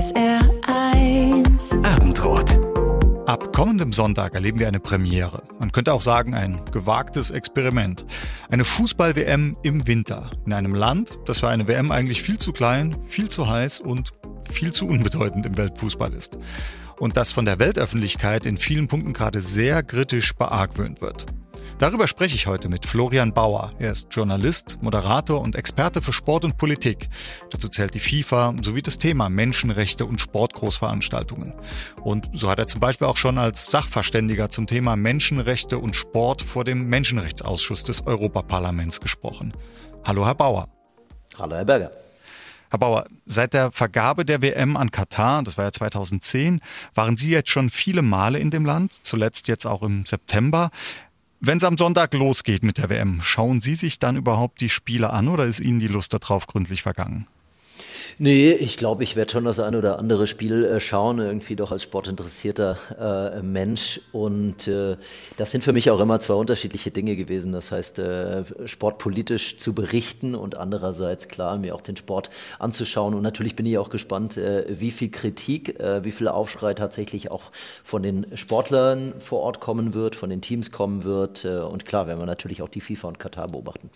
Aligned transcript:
SR1 0.00 1.84
Abendrot. 1.84 2.58
Ab 3.28 3.52
kommendem 3.52 3.92
Sonntag 3.92 4.34
erleben 4.34 4.58
wir 4.58 4.66
eine 4.66 4.80
Premiere. 4.80 5.42
Man 5.58 5.72
könnte 5.72 5.92
auch 5.92 6.00
sagen, 6.00 6.32
ein 6.32 6.62
gewagtes 6.72 7.30
Experiment. 7.30 8.06
Eine 8.50 8.64
Fußball-WM 8.64 9.58
im 9.62 9.86
Winter. 9.86 10.30
In 10.46 10.54
einem 10.54 10.74
Land, 10.74 11.18
das 11.26 11.40
für 11.40 11.48
eine 11.48 11.68
WM 11.68 11.92
eigentlich 11.92 12.22
viel 12.22 12.38
zu 12.38 12.52
klein, 12.52 12.96
viel 13.08 13.28
zu 13.28 13.46
heiß 13.46 13.80
und 13.80 14.12
viel 14.50 14.72
zu 14.72 14.88
unbedeutend 14.88 15.44
im 15.44 15.58
Weltfußball 15.58 16.14
ist. 16.14 16.38
Und 16.98 17.18
das 17.18 17.32
von 17.32 17.44
der 17.44 17.58
Weltöffentlichkeit 17.58 18.46
in 18.46 18.56
vielen 18.56 18.88
Punkten 18.88 19.12
gerade 19.12 19.42
sehr 19.42 19.82
kritisch 19.82 20.34
beargwöhnt 20.34 21.02
wird. 21.02 21.26
Darüber 21.78 22.08
spreche 22.08 22.34
ich 22.34 22.46
heute 22.46 22.68
mit 22.68 22.86
Florian 22.86 23.32
Bauer. 23.32 23.72
Er 23.78 23.92
ist 23.92 24.08
Journalist, 24.10 24.78
Moderator 24.82 25.40
und 25.40 25.56
Experte 25.56 26.02
für 26.02 26.12
Sport 26.12 26.44
und 26.44 26.56
Politik. 26.56 27.08
Dazu 27.50 27.68
zählt 27.68 27.94
die 27.94 28.00
FIFA 28.00 28.54
sowie 28.62 28.82
das 28.82 28.98
Thema 28.98 29.28
Menschenrechte 29.28 30.04
und 30.04 30.20
Sportgroßveranstaltungen. 30.20 31.54
Und 32.02 32.28
so 32.32 32.50
hat 32.50 32.58
er 32.58 32.66
zum 32.66 32.80
Beispiel 32.80 33.06
auch 33.06 33.16
schon 33.16 33.38
als 33.38 33.64
Sachverständiger 33.70 34.50
zum 34.50 34.66
Thema 34.66 34.96
Menschenrechte 34.96 35.78
und 35.78 35.96
Sport 35.96 36.42
vor 36.42 36.64
dem 36.64 36.88
Menschenrechtsausschuss 36.88 37.84
des 37.84 38.06
Europaparlaments 38.06 39.00
gesprochen. 39.00 39.52
Hallo, 40.04 40.26
Herr 40.26 40.34
Bauer. 40.34 40.68
Hallo, 41.38 41.56
Herr 41.56 41.64
Berger. 41.64 41.90
Herr 42.70 42.78
Bauer, 42.78 43.06
seit 43.26 43.52
der 43.52 43.72
Vergabe 43.72 44.24
der 44.24 44.42
WM 44.42 44.76
an 44.76 44.92
Katar, 44.92 45.42
das 45.42 45.58
war 45.58 45.64
ja 45.64 45.72
2010, 45.72 46.60
waren 46.94 47.16
Sie 47.16 47.30
jetzt 47.30 47.50
schon 47.50 47.68
viele 47.68 48.00
Male 48.00 48.38
in 48.38 48.52
dem 48.52 48.64
Land, 48.64 48.92
zuletzt 49.02 49.48
jetzt 49.48 49.66
auch 49.66 49.82
im 49.82 50.06
September. 50.06 50.70
Wenn 51.42 51.56
es 51.56 51.64
am 51.64 51.78
Sonntag 51.78 52.12
losgeht 52.12 52.62
mit 52.62 52.76
der 52.76 52.90
WM, 52.90 53.22
schauen 53.22 53.62
Sie 53.62 53.74
sich 53.74 53.98
dann 53.98 54.16
überhaupt 54.16 54.60
die 54.60 54.68
Spiele 54.68 55.08
an 55.08 55.26
oder 55.26 55.46
ist 55.46 55.58
Ihnen 55.58 55.78
die 55.78 55.86
Lust 55.86 56.12
darauf 56.12 56.46
gründlich 56.46 56.82
vergangen? 56.82 57.26
Nee, 58.18 58.52
ich 58.52 58.76
glaube, 58.76 59.02
ich 59.02 59.16
werde 59.16 59.32
schon 59.32 59.44
das 59.44 59.58
ein 59.58 59.74
oder 59.74 59.98
andere 59.98 60.26
Spiel 60.26 60.64
äh, 60.64 60.80
schauen, 60.80 61.18
irgendwie 61.18 61.56
doch 61.56 61.72
als 61.72 61.82
sportinteressierter 61.82 63.34
äh, 63.38 63.42
Mensch. 63.42 64.00
Und 64.12 64.68
äh, 64.68 64.96
das 65.36 65.50
sind 65.50 65.64
für 65.64 65.72
mich 65.72 65.90
auch 65.90 66.00
immer 66.00 66.20
zwei 66.20 66.34
unterschiedliche 66.34 66.90
Dinge 66.90 67.16
gewesen. 67.16 67.52
Das 67.52 67.72
heißt, 67.72 67.98
äh, 67.98 68.44
sportpolitisch 68.66 69.56
zu 69.56 69.74
berichten 69.74 70.34
und 70.34 70.56
andererseits 70.56 71.28
klar, 71.28 71.56
mir 71.56 71.74
auch 71.74 71.80
den 71.80 71.96
Sport 71.96 72.30
anzuschauen. 72.58 73.14
Und 73.14 73.22
natürlich 73.22 73.56
bin 73.56 73.66
ich 73.66 73.78
auch 73.78 73.90
gespannt, 73.90 74.36
äh, 74.36 74.66
wie 74.68 74.90
viel 74.90 75.10
Kritik, 75.10 75.80
äh, 75.80 76.04
wie 76.04 76.12
viel 76.12 76.28
Aufschrei 76.28 76.74
tatsächlich 76.74 77.30
auch 77.30 77.44
von 77.82 78.02
den 78.02 78.26
Sportlern 78.36 79.14
vor 79.18 79.40
Ort 79.40 79.60
kommen 79.60 79.94
wird, 79.94 80.14
von 80.14 80.30
den 80.30 80.42
Teams 80.42 80.70
kommen 80.70 81.04
wird. 81.04 81.44
und 81.44 81.86
klar, 81.86 82.06
werden 82.06 82.20
wir 82.20 82.26
natürlich 82.26 82.62
auch 82.62 82.68
die 82.68 82.80
FIFA 82.80 83.08
und 83.08 83.18
Katar 83.18 83.48
beobachten. 83.48 83.90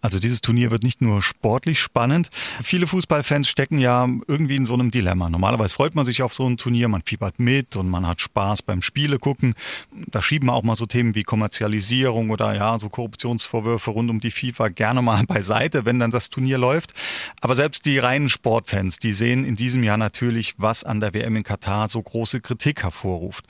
Also 0.00 0.20
dieses 0.20 0.40
Turnier 0.40 0.70
wird 0.70 0.84
nicht 0.84 1.02
nur 1.02 1.22
sportlich 1.22 1.80
spannend. 1.80 2.28
Viele 2.62 2.86
Fußballfans 2.86 3.48
stecken 3.48 3.78
ja 3.78 4.08
irgendwie 4.28 4.56
in 4.56 4.64
so 4.64 4.74
einem 4.74 4.90
Dilemma. 4.90 5.28
Normalerweise 5.28 5.74
freut 5.74 5.94
man 5.94 6.06
sich 6.06 6.22
auf 6.22 6.34
so 6.34 6.46
ein 6.46 6.56
Turnier, 6.56 6.88
man 6.88 7.02
fiebert 7.04 7.40
mit 7.40 7.74
und 7.74 7.88
man 7.88 8.06
hat 8.06 8.20
Spaß 8.20 8.62
beim 8.62 8.80
Spiele 8.80 9.18
gucken. 9.18 9.54
Da 9.90 10.22
schieben 10.22 10.50
auch 10.50 10.62
mal 10.62 10.76
so 10.76 10.86
Themen 10.86 11.14
wie 11.16 11.24
Kommerzialisierung 11.24 12.30
oder 12.30 12.54
ja, 12.54 12.78
so 12.78 12.88
Korruptionsvorwürfe 12.88 13.90
rund 13.90 14.10
um 14.10 14.20
die 14.20 14.30
FIFA 14.30 14.68
gerne 14.68 15.02
mal 15.02 15.24
beiseite, 15.26 15.84
wenn 15.84 15.98
dann 15.98 16.12
das 16.12 16.30
Turnier 16.30 16.58
läuft. 16.58 16.92
Aber 17.40 17.56
selbst 17.56 17.84
die 17.84 17.98
reinen 17.98 18.28
Sportfans, 18.28 19.00
die 19.00 19.12
sehen 19.12 19.44
in 19.44 19.56
diesem 19.56 19.82
Jahr 19.82 19.96
natürlich, 19.96 20.54
was 20.58 20.84
an 20.84 21.00
der 21.00 21.12
WM 21.12 21.36
in 21.36 21.42
Katar 21.42 21.88
so 21.88 22.00
große 22.00 22.40
Kritik 22.40 22.84
hervorruft 22.84 23.44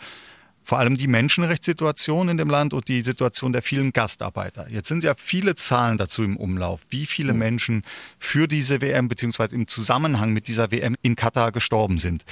vor 0.69 0.79
allem 0.79 0.99
die 0.99 1.07
Menschenrechtssituation 1.07 2.29
in 2.29 2.37
dem 2.37 2.51
Land 2.51 2.75
und 2.75 2.89
die 2.89 3.01
Situation 3.01 3.55
der 3.55 3.63
vielen 3.63 3.95
Gastarbeiter. 3.95 4.69
Jetzt 4.69 4.89
sind 4.89 5.03
ja 5.03 5.15
viele 5.17 5.55
Zahlen 5.55 5.97
dazu 5.97 6.23
im 6.23 6.37
Umlauf, 6.37 6.83
wie 6.91 7.07
viele 7.07 7.33
mhm. 7.33 7.39
Menschen 7.39 7.83
für 8.19 8.47
diese 8.49 8.83
WM 8.83 9.09
beziehungsweise 9.09 9.57
im 9.57 9.67
Zusammenhang 9.67 10.35
mit 10.35 10.47
dieser 10.47 10.71
WM 10.71 10.95
in 11.01 11.17
Katar 11.17 11.53
gestorben 11.53 11.99
sind. 11.99 12.23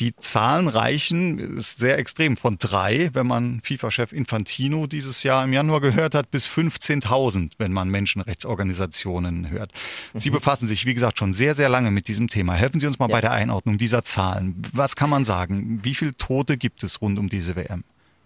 Die 0.00 0.16
Zahlen 0.16 0.66
reichen, 0.68 1.38
ist 1.38 1.78
sehr 1.78 1.98
extrem, 1.98 2.36
von 2.36 2.58
drei, 2.58 3.10
wenn 3.12 3.26
man 3.26 3.60
FIFA-Chef 3.62 4.12
Infantino 4.12 4.86
dieses 4.86 5.22
Jahr 5.22 5.44
im 5.44 5.52
Januar 5.52 5.80
gehört 5.80 6.14
hat, 6.14 6.30
bis 6.30 6.46
15.000, 6.48 7.52
wenn 7.58 7.72
man 7.72 7.88
Menschenrechtsorganisationen 7.88 9.50
hört. 9.50 9.72
Sie 10.12 10.30
mhm. 10.30 10.34
befassen 10.34 10.66
sich, 10.66 10.84
wie 10.84 10.94
gesagt, 10.94 11.18
schon 11.18 11.32
sehr, 11.32 11.54
sehr 11.54 11.68
lange 11.68 11.92
mit 11.92 12.08
diesem 12.08 12.28
Thema. 12.28 12.54
Helfen 12.54 12.80
Sie 12.80 12.86
uns 12.86 12.98
mal 12.98 13.08
ja. 13.08 13.14
bei 13.14 13.20
der 13.20 13.30
Einordnung 13.30 13.78
dieser 13.78 14.02
Zahlen. 14.02 14.62
Was 14.72 14.96
kann 14.96 15.10
man 15.10 15.24
sagen? 15.24 15.80
Wie 15.82 15.94
viele 15.94 16.14
Tote 16.14 16.56
gibt 16.56 16.82
es 16.82 17.00
rund 17.00 17.18
um 17.18 17.28
diese 17.28 17.54
WM? 17.54 17.84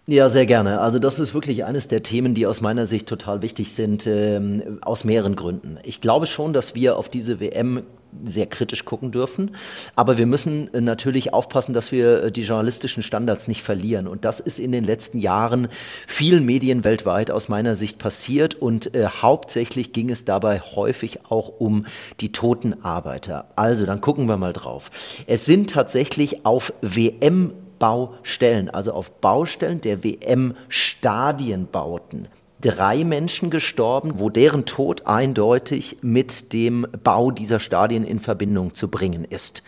Ja, 0.09 0.27
sehr 0.27 0.47
gerne. 0.47 0.81
Also 0.81 0.97
das 0.97 1.19
ist 1.19 1.35
wirklich 1.35 1.65
eines 1.65 1.87
der 1.87 2.01
Themen, 2.01 2.33
die 2.33 2.47
aus 2.47 2.61
meiner 2.61 2.87
Sicht 2.87 3.07
total 3.07 3.43
wichtig 3.43 3.73
sind, 3.75 4.07
ähm, 4.07 4.79
aus 4.81 5.03
mehreren 5.03 5.35
Gründen. 5.35 5.77
Ich 5.83 6.01
glaube 6.01 6.25
schon, 6.25 6.51
dass 6.51 6.73
wir 6.73 6.97
auf 6.97 7.09
diese 7.09 7.39
WM 7.39 7.83
sehr 8.23 8.47
kritisch 8.47 8.85
gucken 8.85 9.11
dürfen. 9.11 9.55
Aber 9.95 10.17
wir 10.17 10.25
müssen 10.25 10.73
äh, 10.73 10.81
natürlich 10.81 11.31
aufpassen, 11.31 11.73
dass 11.73 11.91
wir 11.91 12.23
äh, 12.23 12.31
die 12.31 12.41
journalistischen 12.41 13.03
Standards 13.03 13.47
nicht 13.47 13.61
verlieren. 13.61 14.07
Und 14.07 14.25
das 14.25 14.39
ist 14.39 14.57
in 14.57 14.71
den 14.71 14.83
letzten 14.83 15.19
Jahren 15.19 15.67
vielen 16.07 16.43
Medien 16.43 16.83
weltweit 16.83 17.29
aus 17.29 17.47
meiner 17.47 17.75
Sicht 17.75 17.99
passiert. 17.99 18.55
Und 18.55 18.95
äh, 18.95 19.05
hauptsächlich 19.05 19.93
ging 19.93 20.09
es 20.09 20.25
dabei 20.25 20.59
häufig 20.59 21.19
auch 21.29 21.49
um 21.59 21.85
die 22.19 22.31
toten 22.31 22.83
Arbeiter. 22.83 23.51
Also, 23.55 23.85
dann 23.85 24.01
gucken 24.01 24.27
wir 24.27 24.37
mal 24.37 24.53
drauf. 24.53 24.89
Es 25.27 25.45
sind 25.45 25.69
tatsächlich 25.69 26.47
auf 26.47 26.73
WM 26.81 27.51
Baustellen, 27.79 28.69
also 28.69 28.93
auf 28.93 29.09
Baustellen 29.21 29.81
der 29.81 30.03
WM-Stadienbauten 30.03 32.27
drei 32.61 33.05
Menschen 33.05 33.49
gestorben, 33.49 34.19
wo 34.19 34.29
deren 34.29 34.65
Tod 34.65 35.07
eindeutig 35.07 35.97
mit 36.01 36.53
dem 36.53 36.85
Bau 37.03 37.31
dieser 37.31 37.59
Stadien 37.59 38.03
in 38.03 38.19
Verbindung 38.19 38.75
zu 38.75 38.89
bringen 38.89 39.25
ist. 39.25 39.63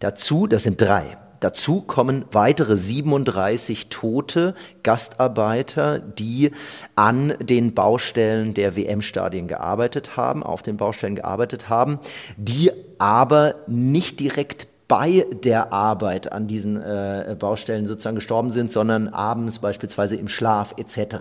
Dazu, 0.00 0.46
das 0.48 0.64
sind 0.64 0.80
drei, 0.80 1.16
Dazu 1.42 1.80
kommen 1.80 2.24
weitere 2.30 2.76
37 2.76 3.88
tote 3.88 4.54
Gastarbeiter, 4.84 5.98
die 5.98 6.52
an 6.94 7.34
den 7.40 7.74
Baustellen 7.74 8.54
der 8.54 8.76
WM-Stadien 8.76 9.48
gearbeitet 9.48 10.16
haben, 10.16 10.44
auf 10.44 10.62
den 10.62 10.76
Baustellen 10.76 11.16
gearbeitet 11.16 11.68
haben, 11.68 11.98
die 12.36 12.70
aber 12.98 13.56
nicht 13.66 14.20
direkt 14.20 14.68
bei 14.88 15.26
der 15.42 15.72
Arbeit 15.72 16.32
an 16.32 16.46
diesen 16.46 16.76
äh, 16.76 17.34
Baustellen 17.38 17.86
sozusagen 17.86 18.16
gestorben 18.16 18.50
sind, 18.50 18.70
sondern 18.70 19.08
abends 19.08 19.58
beispielsweise 19.60 20.16
im 20.16 20.28
Schlaf 20.28 20.74
etc. 20.76 21.16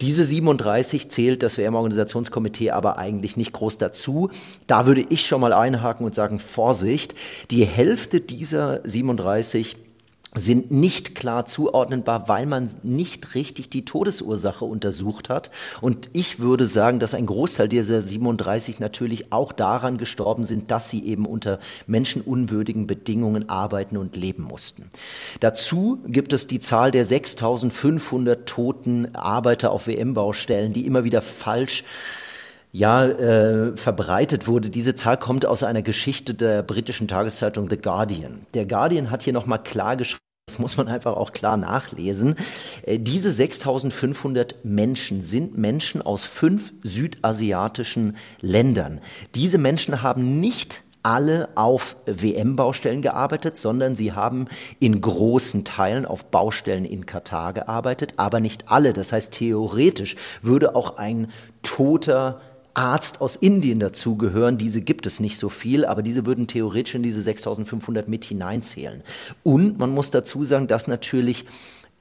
Diese 0.00 0.24
37 0.24 1.10
zählt 1.10 1.42
das 1.42 1.58
WM-Organisationskomitee 1.58 2.70
aber 2.70 2.98
eigentlich 2.98 3.36
nicht 3.36 3.52
groß 3.52 3.78
dazu. 3.78 4.30
Da 4.66 4.86
würde 4.86 5.04
ich 5.08 5.26
schon 5.26 5.40
mal 5.40 5.52
einhaken 5.52 6.06
und 6.06 6.14
sagen, 6.14 6.38
Vorsicht, 6.38 7.14
die 7.50 7.64
Hälfte 7.64 8.20
dieser 8.20 8.80
37 8.84 9.76
sind 10.34 10.70
nicht 10.70 11.14
klar 11.14 11.44
zuordnenbar, 11.44 12.28
weil 12.28 12.46
man 12.46 12.70
nicht 12.82 13.34
richtig 13.34 13.68
die 13.68 13.84
Todesursache 13.84 14.64
untersucht 14.64 15.28
hat. 15.28 15.50
Und 15.80 16.08
ich 16.14 16.38
würde 16.38 16.66
sagen, 16.66 17.00
dass 17.00 17.14
ein 17.14 17.26
Großteil 17.26 17.68
dieser 17.68 18.00
37 18.00 18.80
natürlich 18.80 19.30
auch 19.32 19.52
daran 19.52 19.98
gestorben 19.98 20.44
sind, 20.44 20.70
dass 20.70 20.88
sie 20.88 21.04
eben 21.04 21.26
unter 21.26 21.58
menschenunwürdigen 21.86 22.86
Bedingungen 22.86 23.50
arbeiten 23.50 23.98
und 23.98 24.16
leben 24.16 24.42
mussten. 24.42 24.88
Dazu 25.40 25.98
gibt 26.06 26.32
es 26.32 26.46
die 26.46 26.60
Zahl 26.60 26.90
der 26.90 27.04
6500 27.04 28.48
toten 28.48 29.14
Arbeiter 29.14 29.70
auf 29.70 29.86
WM-Baustellen, 29.86 30.72
die 30.72 30.86
immer 30.86 31.04
wieder 31.04 31.20
falsch 31.20 31.84
ja, 32.72 33.04
äh, 33.04 33.76
verbreitet 33.76 34.48
wurde. 34.48 34.70
Diese 34.70 34.94
Zahl 34.94 35.18
kommt 35.18 35.44
aus 35.44 35.62
einer 35.62 35.82
Geschichte 35.82 36.34
der 36.34 36.62
britischen 36.62 37.06
Tageszeitung 37.06 37.68
The 37.68 37.76
Guardian. 37.76 38.46
Der 38.54 38.64
Guardian 38.66 39.10
hat 39.10 39.22
hier 39.22 39.34
nochmal 39.34 39.62
klar 39.62 39.96
geschrieben, 39.96 40.22
das 40.46 40.58
muss 40.58 40.76
man 40.76 40.88
einfach 40.88 41.16
auch 41.16 41.32
klar 41.32 41.56
nachlesen. 41.56 42.34
Äh, 42.82 42.98
diese 42.98 43.30
6500 43.30 44.64
Menschen 44.64 45.20
sind 45.20 45.56
Menschen 45.56 46.02
aus 46.02 46.24
fünf 46.24 46.72
südasiatischen 46.82 48.16
Ländern. 48.40 49.00
Diese 49.34 49.58
Menschen 49.58 50.02
haben 50.02 50.40
nicht 50.40 50.82
alle 51.02 51.48
auf 51.56 51.96
WM-Baustellen 52.06 53.02
gearbeitet, 53.02 53.56
sondern 53.56 53.96
sie 53.96 54.12
haben 54.12 54.46
in 54.78 55.00
großen 55.00 55.64
Teilen 55.64 56.06
auf 56.06 56.26
Baustellen 56.26 56.84
in 56.84 57.06
Katar 57.06 57.52
gearbeitet, 57.52 58.14
aber 58.16 58.40
nicht 58.40 58.70
alle. 58.70 58.92
Das 58.92 59.12
heißt, 59.12 59.34
theoretisch 59.34 60.16
würde 60.42 60.76
auch 60.76 60.98
ein 60.98 61.30
toter 61.62 62.40
Arzt 62.74 63.20
aus 63.20 63.36
Indien 63.36 63.80
dazugehören. 63.80 64.58
Diese 64.58 64.80
gibt 64.80 65.06
es 65.06 65.20
nicht 65.20 65.38
so 65.38 65.48
viel, 65.48 65.84
aber 65.84 66.02
diese 66.02 66.26
würden 66.26 66.46
theoretisch 66.46 66.94
in 66.94 67.02
diese 67.02 67.22
6500 67.22 68.08
mit 68.08 68.24
hineinzählen. 68.24 69.02
Und 69.42 69.78
man 69.78 69.90
muss 69.90 70.10
dazu 70.10 70.44
sagen, 70.44 70.66
dass 70.66 70.86
natürlich 70.86 71.44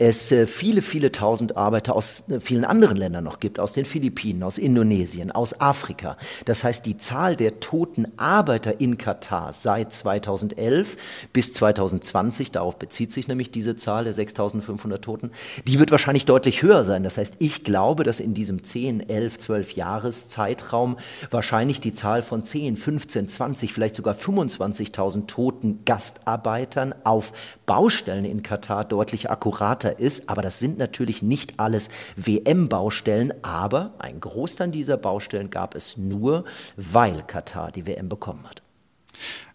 es 0.02 0.32
äh, 0.32 0.48
viele, 0.48 0.82
viele 0.82 1.12
tausend 1.12 1.58
Arbeiter 1.58 1.96
aus 1.96 2.28
äh, 2.28 2.40
vielen 2.40 2.66
anderen 2.66 2.98
Ländern 2.98 3.24
noch 3.24 3.40
gibt, 3.40 3.60
aus 3.60 3.74
den 3.74 3.86
Philippinen, 3.86 4.42
aus 4.42 4.58
Indonesien, 4.58 5.32
aus 5.32 5.62
Afrika. 5.62 6.18
Das 6.46 6.64
heißt, 6.64 6.88
die 6.88 6.98
Zahl 6.98 7.36
der 7.36 7.60
toten 7.60 8.08
Arbeiter 8.18 8.82
in 8.82 8.98
Katar 8.98 9.54
seit 9.54 9.94
2011 9.94 10.98
bis 11.34 11.54
2020, 11.54 12.52
darauf 12.52 12.80
bezieht 12.80 13.12
sich 13.12 13.28
nämlich 13.28 13.52
diese 13.52 13.76
Zahl 13.76 14.06
der 14.06 14.14
6500 14.14 15.04
Toten, 15.04 15.30
die 15.68 15.78
wird 15.78 15.92
wahrscheinlich 15.92 16.26
deutlich 16.26 16.64
höher 16.64 16.84
sein. 16.84 17.04
Das 17.04 17.20
heißt, 17.20 17.36
ich 17.38 17.64
glaube, 17.64 18.04
dass 18.04 18.20
in 18.20 18.34
diesem 18.34 18.64
10, 18.64 19.08
11, 19.08 19.38
12 19.38 19.74
Jahres 19.74 20.28
Zeitraum 20.28 20.98
wahrscheinlich 21.30 21.80
die 21.80 21.94
Zahl 21.94 22.24
von 22.24 22.42
10, 22.42 22.76
15, 22.76 23.28
20, 23.28 23.72
vielleicht 23.72 23.94
sogar 23.94 24.16
25.000 24.16 25.28
toten 25.28 25.86
Gastarbeitern 25.86 26.96
auf 27.04 27.34
Baustellen 27.68 28.26
in 28.26 28.42
Katar 28.42 28.84
deutlich 28.84 29.30
akkurater 29.30 29.91
ist. 30.00 30.30
Aber 30.30 30.42
das 30.42 30.60
sind 30.60 30.78
natürlich 30.78 31.22
nicht 31.22 31.60
alles 31.60 31.90
WM-Baustellen, 32.16 33.34
aber 33.44 33.94
ein 34.00 34.20
Großteil 34.20 34.72
dieser 34.72 34.98
Baustellen 34.98 35.50
gab 35.50 35.76
es 35.76 35.98
nur, 35.98 36.46
weil 36.76 37.24
Katar 37.24 37.72
die 37.72 37.88
WM 37.88 38.10
bekommen 38.10 38.48
hat 38.48 38.62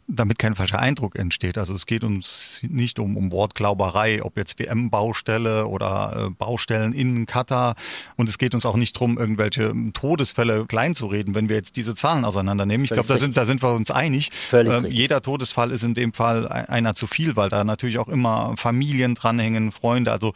damit 0.09 0.39
kein 0.39 0.55
falscher 0.55 0.79
Eindruck 0.79 1.17
entsteht. 1.17 1.59
Also 1.59 1.75
es 1.75 1.87
geht 1.87 2.05
uns 2.05 2.61
nicht 2.63 2.99
um, 2.99 3.17
um 3.17 3.33
Wortglauberei, 3.33 4.23
ob 4.23 4.37
jetzt 4.37 4.59
WM-Baustelle 4.59 5.67
oder 5.67 6.27
äh, 6.27 6.31
Baustellen 6.31 6.93
in 6.93 7.27
Katar. 7.27 7.75
Und 8.17 8.29
es 8.29 8.39
geht 8.39 8.55
uns 8.55 8.65
auch 8.65 8.77
nicht 8.77 8.97
darum, 8.97 9.19
irgendwelche 9.19 9.75
Todesfälle 9.93 10.67
kleinzureden, 10.67 11.35
wenn 11.35 11.49
wir 11.49 11.57
jetzt 11.57 11.77
diese 11.77 11.95
Zahlen 11.95 12.25
auseinandernehmen. 12.25 12.85
Ich 12.85 12.91
glaube, 12.91 13.09
da 13.09 13.17
sind, 13.17 13.37
da 13.37 13.45
sind 13.45 13.63
wir 13.63 13.75
uns 13.75 13.91
einig. 13.91 14.31
Äh, 14.53 14.89
jeder 14.89 15.23
Todesfall 15.23 15.73
ist 15.73 15.83
in 15.83 15.95
dem 15.95 16.13
Fall 16.13 16.47
einer 16.49 16.95
zu 16.95 17.07
viel, 17.07 17.35
weil 17.37 17.49
da 17.49 17.65
natürlich 17.65 17.99
auch 17.99 18.09
immer 18.09 18.55
Familien 18.57 19.17
dranhängen, 19.17 19.73
Freunde. 19.73 20.13
Also 20.13 20.35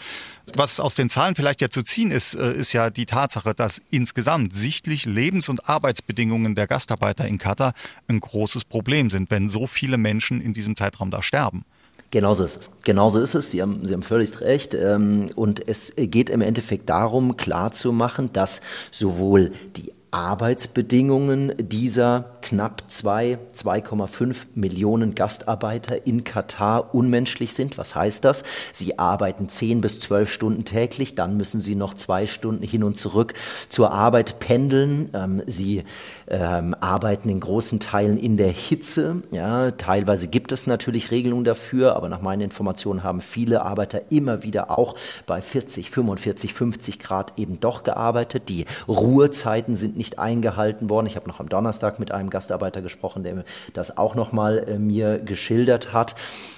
was 0.56 0.81
aus 0.81 0.96
den 0.96 1.08
Zahlen 1.08 1.37
vielleicht 1.37 1.61
ja 1.61 1.70
zu 1.70 1.84
ziehen 1.84 2.11
ist, 2.11 2.34
äh, 2.34 2.52
ist 2.52 2.72
ja 2.72 2.90
die 2.90 3.06
Tatsache, 3.06 3.55
dass 3.55 3.81
insgesamt 3.90 4.52
sichtlich 4.52 5.05
Lebens- 5.05 5.49
und 5.49 5.69
Arbeitsbedingungen 5.69 6.56
der 6.56 6.67
Gastarbeiter 6.67 7.26
in 7.26 7.38
Katar 7.38 7.72
ein 8.08 8.19
großes 8.19 8.64
Problem 8.64 9.11
sind, 9.11 9.31
wenn 9.31 9.49
so 9.49 9.60
viele 9.67 9.99
Menschen 9.99 10.41
in 10.41 10.53
diesem 10.53 10.77
Zeitraum 10.77 11.11
da 11.11 11.23
sterben. 11.23 11.65
Genauso 12.11 12.45
ist 12.45 12.57
es. 12.57 12.71
Genauso 12.85 13.21
ist 13.21 13.35
es. 13.35 13.53
Sie 13.53 13.62
haben, 13.62 13.87
Sie 13.87 13.93
haben 13.93 14.03
völlig 14.03 14.41
recht. 14.41 14.75
Ähm, 14.75 15.31
und 15.37 15.69
es 15.69 15.95
geht 15.97 16.29
im 16.29 16.41
Endeffekt 16.41 16.89
darum, 16.89 17.37
klarzumachen, 17.37 18.33
dass 18.33 18.62
sowohl 18.91 19.53
die 19.77 19.93
Arbeitsbedingungen 20.12 21.55
dieser 21.57 22.39
knapp 22.43 22.83
2, 22.89 23.39
2,5 23.55 24.37
Millionen 24.55 25.15
Gastarbeiter 25.15 26.05
in 26.06 26.25
Katar 26.25 26.95
unmenschlich 26.95 27.55
sind. 27.55 27.79
Was 27.79 27.95
heißt 27.95 28.25
das? 28.25 28.43
Sie 28.73 28.99
arbeiten 28.99 29.49
10 29.49 29.81
bis 29.81 30.01
12 30.01 30.33
Stunden 30.33 30.65
täglich, 30.65 31.15
dann 31.15 31.37
müssen 31.37 31.61
sie 31.61 31.77
noch 31.77 31.95
zwei 31.95 32.27
Stunden 32.27 32.65
hin 32.65 32.83
und 32.83 32.97
zurück 32.97 33.35
zur 33.69 33.93
Arbeit 33.93 34.41
pendeln. 34.41 35.11
Ähm, 35.15 35.43
sie 35.47 35.85
ähm, 36.31 36.75
arbeiten 36.81 37.29
in 37.29 37.41
großen 37.41 37.81
Teilen 37.81 38.17
in 38.17 38.37
der 38.37 38.50
Hitze. 38.50 39.23
Ja, 39.32 39.73
teilweise 39.73 40.29
gibt 40.29 40.53
es 40.53 40.67
natürlich 40.67 41.11
Regelungen 41.11 41.44
dafür, 41.44 41.97
aber 41.97 42.09
nach 42.09 42.23
meinen 42.23 42.43
Informationen 42.43 43.03
haben 43.03 43.21
viele 43.21 43.62
Arbeiter 43.62 44.03
immer 44.11 44.43
wieder 44.43 44.79
auch 44.79 44.94
bei 45.27 45.43
40, 45.43 45.91
45, 45.91 46.55
50 46.55 46.99
Grad 47.00 47.32
eben 47.37 47.61
doch 47.61 47.82
gearbeitet. 47.82 48.49
Die 48.49 48.67
Ruhezeiten 48.87 49.75
sind 49.75 49.97
nicht 49.97 50.19
eingehalten 50.19 50.88
worden. 50.88 51.06
Ich 51.06 51.17
habe 51.17 51.29
noch 51.29 51.41
am 51.41 51.49
Donnerstag 51.49 51.99
mit 51.99 52.12
einem 52.12 52.31
Gastarbeiter 52.31 52.81
gesprochen, 52.81 53.25
der 53.25 53.44
das 53.75 53.99
auch 53.99 54.15
noch 54.15 54.32
mal 54.32 54.59
äh, 54.59 54.79
mir 54.79 55.19
geschildert 55.19 55.93
hat. 55.93 56.15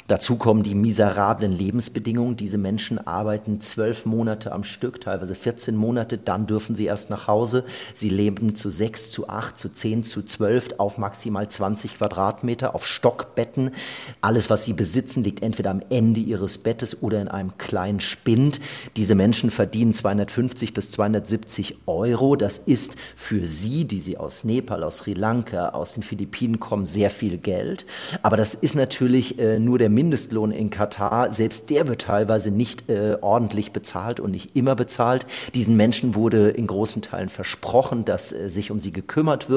Dazu 0.09 0.37
kommen 0.37 0.63
die 0.63 0.75
miserablen 0.75 1.53
Lebensbedingungen. 1.53 2.37
Diese 2.37 2.59
Menschen 2.59 3.05
arbeiten 3.07 3.61
zwölf 3.61 4.05
Monate 4.05 4.53
am 4.53 4.65
Stück, 4.65 5.01
teilweise 5.01 5.35
14 5.35 5.75
Monate, 5.75 6.19
dann 6.19 6.47
dürfen 6.47 6.75
sie 6.75 6.85
erst 6.85 7.09
nach 7.09 7.27
Hause. 7.27 7.65
Sie 7.95 8.11
leben 8.11 8.55
zu 8.55 8.69
sechs, 8.69 9.11
zu 9.11 9.29
acht, 9.29 9.62
zu 9.63 9.73
zehn, 9.73 10.05
zu 10.05 10.23
zwölf 10.23 10.69
auf 10.79 10.99
maximal 10.99 11.49
20 11.49 11.99
Quadratmeter, 11.99 12.77
auf 12.77 12.87
Stockbetten. 12.87 13.73
Alles, 14.21 14.51
was 14.51 14.65
sie 14.65 14.73
besitzen, 14.73 15.25
liegt 15.25 15.43
entweder 15.43 15.71
am 15.71 15.83
Ende 15.91 16.21
ihres 16.21 16.59
Bettes 16.59 17.03
oder 17.03 17.21
in 17.21 17.29
einem 17.29 17.59
kleinen 17.59 18.01
Spind. 18.01 18.61
Diese 18.97 19.15
Menschen 19.15 19.51
verdienen 19.51 19.93
250 19.93 20.75
bis 20.75 20.93
270 20.93 21.79
Euro. 21.87 22.37
Das 22.37 22.59
ist 22.59 22.95
für 23.17 23.33
für 23.33 23.47
sie, 23.47 23.87
die 23.87 23.99
sie 23.99 24.19
aus 24.19 24.45
Nepal, 24.45 24.85
aus 24.85 24.99
Sri 24.99 25.15
Lanka, 25.15 25.71
aus 25.71 25.95
den 25.95 26.03
Philippinen 26.03 26.61
kommen, 26.61 26.85
sehr 26.85 27.09
viel 27.09 27.39
Geld. 27.39 27.87
Aber 28.23 28.37
das 28.37 28.55
ist 28.55 28.75
natürlich 28.75 29.39
äh, 29.39 29.59
nur 29.59 29.79
der 29.79 29.89
Mindestlohn 29.89 30.53
in 30.53 30.69
Katar. 30.69 31.33
Selbst 31.33 31.71
der 31.71 31.89
wird 31.89 32.03
teilweise 32.03 32.51
nicht 32.51 32.91
äh, 32.91 33.17
ordentlich 33.21 33.73
bezahlt 33.73 34.21
und 34.21 34.33
nicht 34.33 34.55
immer 34.55 34.75
bezahlt. 34.77 35.27
Diesen 35.55 35.77
Menschen 35.77 36.15
wurde 36.15 36.51
in 36.51 36.67
großen 36.67 37.01
Teilen 37.01 37.31
versprochen, 37.31 38.05
dass 38.05 38.33
äh, 38.33 38.51
sich 38.51 38.71
um 38.71 38.79
sie 38.79 38.93
gekümmert 38.93 39.49
wird. 39.49 39.52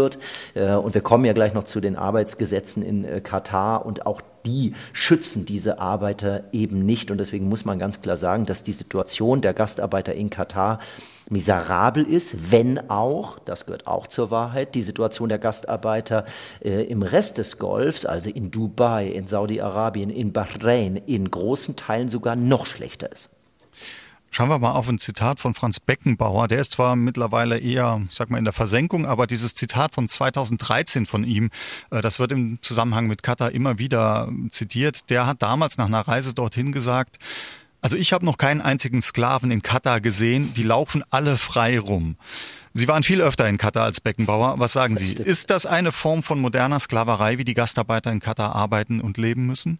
Äh, 0.53 0.73
und 0.75 0.93
wir 0.93 1.01
kommen 1.01 1.25
ja 1.25 1.33
gleich 1.33 1.53
noch 1.53 1.63
zu 1.63 1.79
den 1.79 1.95
Arbeitsgesetzen 1.95 2.83
in 2.83 3.05
äh, 3.05 3.21
Katar 3.21 3.85
und 3.85 4.05
auch 4.05 4.21
die 4.45 4.73
schützen 4.93 5.45
diese 5.45 5.79
Arbeiter 5.79 6.43
eben 6.51 6.85
nicht. 6.85 7.11
Und 7.11 7.17
deswegen 7.17 7.49
muss 7.49 7.65
man 7.65 7.79
ganz 7.79 8.01
klar 8.01 8.17
sagen, 8.17 8.45
dass 8.45 8.63
die 8.63 8.73
Situation 8.73 9.41
der 9.41 9.53
Gastarbeiter 9.53 10.13
in 10.13 10.29
Katar 10.29 10.79
miserabel 11.29 12.03
ist, 12.03 12.51
wenn 12.51 12.89
auch, 12.89 13.39
das 13.39 13.65
gehört 13.65 13.87
auch 13.87 14.07
zur 14.07 14.29
Wahrheit, 14.31 14.75
die 14.75 14.83
Situation 14.83 15.29
der 15.29 15.39
Gastarbeiter 15.39 16.25
äh, 16.63 16.83
im 16.83 17.01
Rest 17.01 17.39
des 17.39 17.57
Golfs, 17.57 18.05
also 18.05 18.29
in 18.29 18.51
Dubai, 18.51 19.07
in 19.07 19.25
Saudi-Arabien, 19.25 20.11
in 20.11 20.33
Bahrain, 20.33 20.95
in 20.95 21.31
großen 21.31 21.75
Teilen 21.75 22.09
sogar 22.09 22.35
noch 22.35 22.65
schlechter 22.65 23.11
ist. 23.11 23.34
Schauen 24.31 24.49
wir 24.49 24.59
mal 24.59 24.71
auf 24.71 24.89
ein 24.89 24.99
Zitat 24.99 25.39
von 25.39 25.53
Franz 25.53 25.79
Beckenbauer. 25.79 26.47
Der 26.47 26.59
ist 26.59 26.71
zwar 26.71 26.95
mittlerweile 26.95 27.57
eher, 27.57 28.01
ich 28.09 28.15
sag 28.15 28.29
mal, 28.29 28.37
in 28.37 28.43
der 28.43 28.53
Versenkung, 28.53 29.05
aber 29.05 29.27
dieses 29.27 29.55
Zitat 29.55 29.95
von 29.95 30.09
2013 30.09 31.05
von 31.05 31.23
ihm, 31.23 31.51
äh, 31.89 32.01
das 32.01 32.19
wird 32.19 32.31
im 32.33 32.59
Zusammenhang 32.61 33.07
mit 33.07 33.23
Katar 33.23 33.51
immer 33.51 33.79
wieder 33.79 34.29
zitiert. 34.49 35.09
Der 35.09 35.25
hat 35.25 35.41
damals 35.41 35.77
nach 35.77 35.85
einer 35.85 36.01
Reise 36.01 36.33
dorthin 36.33 36.71
gesagt, 36.73 37.17
also 37.81 37.97
ich 37.97 38.13
habe 38.13 38.25
noch 38.25 38.39
keinen 38.39 38.61
einzigen 38.61 39.01
Sklaven 39.01 39.51
in 39.51 39.61
Katar 39.61 40.01
gesehen, 40.01 40.53
die 40.55 40.63
laufen 40.63 41.03
alle 41.11 41.37
frei 41.37 41.79
rum. 41.79 42.17
Sie 42.73 42.87
waren 42.87 43.03
viel 43.03 43.21
öfter 43.21 43.47
in 43.47 43.57
Katar 43.57 43.83
als 43.83 44.01
Beckenbauer. 44.01 44.55
Was 44.57 44.73
sagen 44.73 44.97
Sie? 44.97 45.13
Ist 45.13 45.49
das 45.49 45.65
eine 45.65 45.93
Form 45.93 46.23
von 46.23 46.41
moderner 46.41 46.79
Sklaverei, 46.79 47.37
wie 47.37 47.45
die 47.45 47.53
Gastarbeiter 47.53 48.11
in 48.11 48.19
Katar 48.19 48.53
arbeiten 48.53 48.99
und 48.99 49.17
leben 49.17 49.45
müssen? 49.45 49.79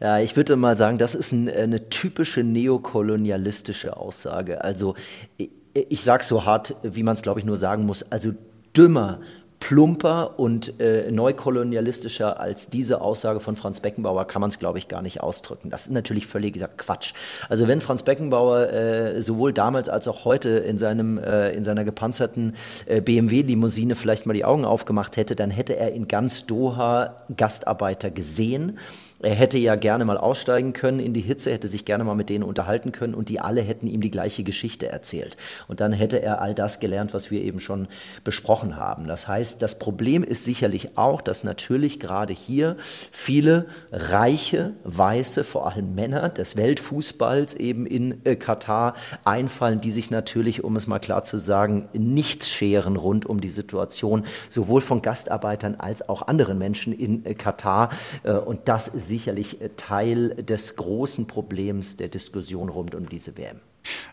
Ja, 0.00 0.18
ich 0.18 0.36
würde 0.36 0.56
mal 0.56 0.76
sagen, 0.76 0.98
das 0.98 1.14
ist 1.14 1.32
ein, 1.32 1.48
eine 1.48 1.88
typische 1.88 2.42
neokolonialistische 2.42 3.96
Aussage. 3.96 4.62
Also 4.62 4.94
ich, 5.36 5.50
ich 5.74 6.02
sage 6.02 6.24
so 6.24 6.44
hart, 6.44 6.74
wie 6.82 7.02
man 7.02 7.14
es, 7.14 7.22
glaube 7.22 7.40
ich, 7.40 7.46
nur 7.46 7.56
sagen 7.56 7.86
muss. 7.86 8.10
Also 8.10 8.32
dümmer 8.76 9.20
plumper 9.64 10.38
und 10.38 10.78
äh, 10.78 11.10
neukolonialistischer 11.10 12.38
als 12.38 12.68
diese 12.68 13.00
Aussage 13.00 13.40
von 13.40 13.56
Franz 13.56 13.80
Beckenbauer 13.80 14.26
kann 14.26 14.42
man 14.42 14.50
es, 14.50 14.58
glaube 14.58 14.78
ich, 14.78 14.88
gar 14.88 15.00
nicht 15.00 15.22
ausdrücken. 15.22 15.70
Das 15.70 15.86
ist 15.86 15.92
natürlich 15.92 16.26
völliger 16.26 16.68
Quatsch. 16.68 17.14
Also 17.48 17.66
wenn 17.66 17.80
Franz 17.80 18.02
Beckenbauer 18.02 18.70
äh, 18.70 19.22
sowohl 19.22 19.54
damals 19.54 19.88
als 19.88 20.06
auch 20.06 20.26
heute 20.26 20.50
in, 20.50 20.76
seinem, 20.76 21.16
äh, 21.16 21.52
in 21.52 21.64
seiner 21.64 21.84
gepanzerten 21.84 22.56
äh, 22.84 23.00
BMW-Limousine 23.00 23.94
vielleicht 23.94 24.26
mal 24.26 24.34
die 24.34 24.44
Augen 24.44 24.66
aufgemacht 24.66 25.16
hätte, 25.16 25.34
dann 25.34 25.50
hätte 25.50 25.76
er 25.76 25.92
in 25.92 26.08
ganz 26.08 26.44
Doha 26.44 27.16
Gastarbeiter 27.34 28.10
gesehen 28.10 28.78
er 29.20 29.34
hätte 29.34 29.58
ja 29.58 29.76
gerne 29.76 30.04
mal 30.04 30.18
aussteigen 30.18 30.72
können 30.72 30.98
in 30.98 31.14
die 31.14 31.20
Hitze, 31.20 31.52
hätte 31.52 31.68
sich 31.68 31.84
gerne 31.84 32.04
mal 32.04 32.14
mit 32.14 32.28
denen 32.28 32.44
unterhalten 32.44 32.92
können 32.92 33.14
und 33.14 33.28
die 33.28 33.40
alle 33.40 33.60
hätten 33.60 33.86
ihm 33.86 34.00
die 34.00 34.10
gleiche 34.10 34.42
Geschichte 34.42 34.88
erzählt. 34.88 35.36
Und 35.68 35.80
dann 35.80 35.92
hätte 35.92 36.20
er 36.20 36.42
all 36.42 36.54
das 36.54 36.80
gelernt, 36.80 37.14
was 37.14 37.30
wir 37.30 37.40
eben 37.42 37.60
schon 37.60 37.86
besprochen 38.24 38.76
haben. 38.76 39.06
Das 39.06 39.28
heißt, 39.28 39.62
das 39.62 39.78
Problem 39.78 40.24
ist 40.24 40.44
sicherlich 40.44 40.98
auch, 40.98 41.20
dass 41.20 41.44
natürlich 41.44 42.00
gerade 42.00 42.32
hier 42.32 42.76
viele 43.12 43.66
reiche, 43.92 44.72
weiße, 44.82 45.44
vor 45.44 45.66
allem 45.66 45.94
Männer 45.94 46.28
des 46.28 46.56
Weltfußballs 46.56 47.54
eben 47.54 47.86
in 47.86 48.20
äh, 48.24 48.36
Katar 48.36 48.94
einfallen, 49.24 49.80
die 49.80 49.92
sich 49.92 50.10
natürlich, 50.10 50.64
um 50.64 50.76
es 50.76 50.86
mal 50.86 50.98
klar 50.98 51.22
zu 51.22 51.38
sagen, 51.38 51.88
nichts 51.92 52.50
scheren 52.50 52.96
rund 52.96 53.26
um 53.26 53.40
die 53.40 53.48
Situation, 53.48 54.24
sowohl 54.50 54.80
von 54.80 55.02
Gastarbeitern 55.02 55.76
als 55.76 56.08
auch 56.08 56.26
anderen 56.26 56.58
Menschen 56.58 56.92
in 56.92 57.24
äh, 57.24 57.34
Katar. 57.34 57.90
Äh, 58.24 58.32
und 58.32 58.68
das 58.68 58.88
ist 58.88 59.03
sicherlich 59.04 59.60
äh, 59.60 59.70
Teil 59.76 60.30
des 60.42 60.76
großen 60.76 61.26
Problems 61.26 61.96
der 61.96 62.08
Diskussion 62.08 62.68
rund 62.68 62.94
um 62.94 63.08
diese 63.08 63.36
WM. 63.36 63.60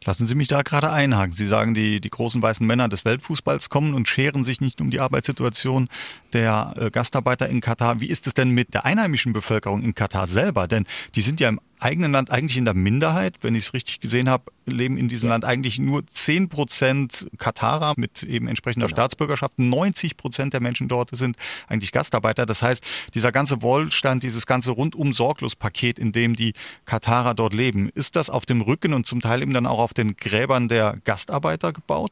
Lassen 0.03 0.27
Sie 0.27 0.35
mich 0.35 0.47
da 0.47 0.63
gerade 0.63 0.91
einhaken. 0.91 1.33
Sie 1.33 1.47
sagen, 1.47 1.73
die, 1.73 2.01
die 2.01 2.09
großen 2.09 2.41
weißen 2.41 2.65
Männer 2.65 2.89
des 2.89 3.05
Weltfußballs 3.05 3.69
kommen 3.69 3.93
und 3.93 4.07
scheren 4.07 4.43
sich 4.43 4.59
nicht 4.59 4.81
um 4.81 4.89
die 4.89 4.99
Arbeitssituation 4.99 5.87
der 6.33 6.73
äh, 6.77 6.89
Gastarbeiter 6.89 7.47
in 7.47 7.61
Katar. 7.61 7.99
Wie 7.99 8.07
ist 8.07 8.27
es 8.27 8.33
denn 8.33 8.49
mit 8.49 8.73
der 8.73 8.85
einheimischen 8.85 9.33
Bevölkerung 9.33 9.81
in 9.83 9.95
Katar 9.95 10.27
selber? 10.27 10.67
Denn 10.67 10.85
die 11.15 11.21
sind 11.21 11.39
ja 11.39 11.49
im 11.49 11.59
eigenen 11.81 12.11
Land 12.11 12.31
eigentlich 12.31 12.57
in 12.57 12.65
der 12.65 12.73
Minderheit. 12.73 13.35
Wenn 13.41 13.55
ich 13.55 13.65
es 13.65 13.73
richtig 13.73 13.99
gesehen 13.99 14.29
habe, 14.29 14.51
leben 14.65 14.97
in 14.97 15.09
diesem 15.09 15.27
ja. 15.27 15.33
Land 15.33 15.45
eigentlich 15.45 15.79
nur 15.79 16.05
10 16.05 16.47
Prozent 16.47 17.27
Katarer 17.37 17.93
mit 17.97 18.23
eben 18.23 18.47
entsprechender 18.47 18.87
genau. 18.87 18.95
Staatsbürgerschaft. 18.95 19.57
90 19.57 20.15
Prozent 20.15 20.53
der 20.53 20.61
Menschen 20.61 20.87
dort 20.87 21.09
sind 21.15 21.37
eigentlich 21.67 21.91
Gastarbeiter. 21.91 22.45
Das 22.45 22.61
heißt, 22.61 22.83
dieser 23.13 23.31
ganze 23.31 23.61
Wohlstand, 23.61 24.23
dieses 24.23 24.45
ganze 24.45 24.71
rundum 24.71 25.13
sorglos 25.13 25.55
Paket, 25.55 25.97
in 25.97 26.11
dem 26.11 26.35
die 26.35 26.53
Katarer 26.85 27.33
dort 27.33 27.53
leben, 27.53 27.89
ist 27.95 28.15
das 28.15 28.29
auf 28.29 28.45
dem 28.45 28.61
Rücken 28.61 28.93
und 28.93 29.07
zum 29.07 29.21
Teil 29.21 29.41
eben 29.41 29.53
dann 29.53 29.65
auch 29.65 29.79
auf 29.79 29.93
den 29.93 30.15
Gräbern 30.15 30.67
der 30.67 30.97
Gastarbeiter 31.03 31.73
gebaut? 31.73 32.11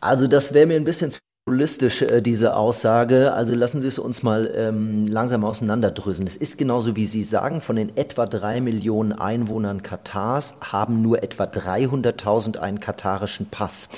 Also 0.00 0.26
das 0.26 0.52
wäre 0.52 0.66
mir 0.66 0.76
ein 0.76 0.84
bisschen 0.84 1.10
zu 1.10 1.20
populistisch, 1.46 2.00
äh, 2.00 2.22
diese 2.22 2.56
Aussage. 2.56 3.34
Also 3.34 3.54
lassen 3.54 3.82
Sie 3.82 3.88
es 3.88 3.98
uns 3.98 4.22
mal 4.22 4.50
ähm, 4.56 5.06
langsam 5.06 5.44
auseinanderdröseln. 5.44 6.26
Es 6.26 6.38
ist 6.38 6.56
genauso, 6.56 6.96
wie 6.96 7.04
Sie 7.04 7.22
sagen, 7.22 7.60
von 7.60 7.76
den 7.76 7.94
etwa 7.98 8.24
drei 8.24 8.62
Millionen 8.62 9.12
Einwohnern 9.12 9.82
Katars 9.82 10.56
haben 10.62 11.02
nur 11.02 11.22
etwa 11.22 11.44
300.000 11.44 12.56
einen 12.56 12.80
katarischen 12.80 13.50
Pass. 13.50 13.90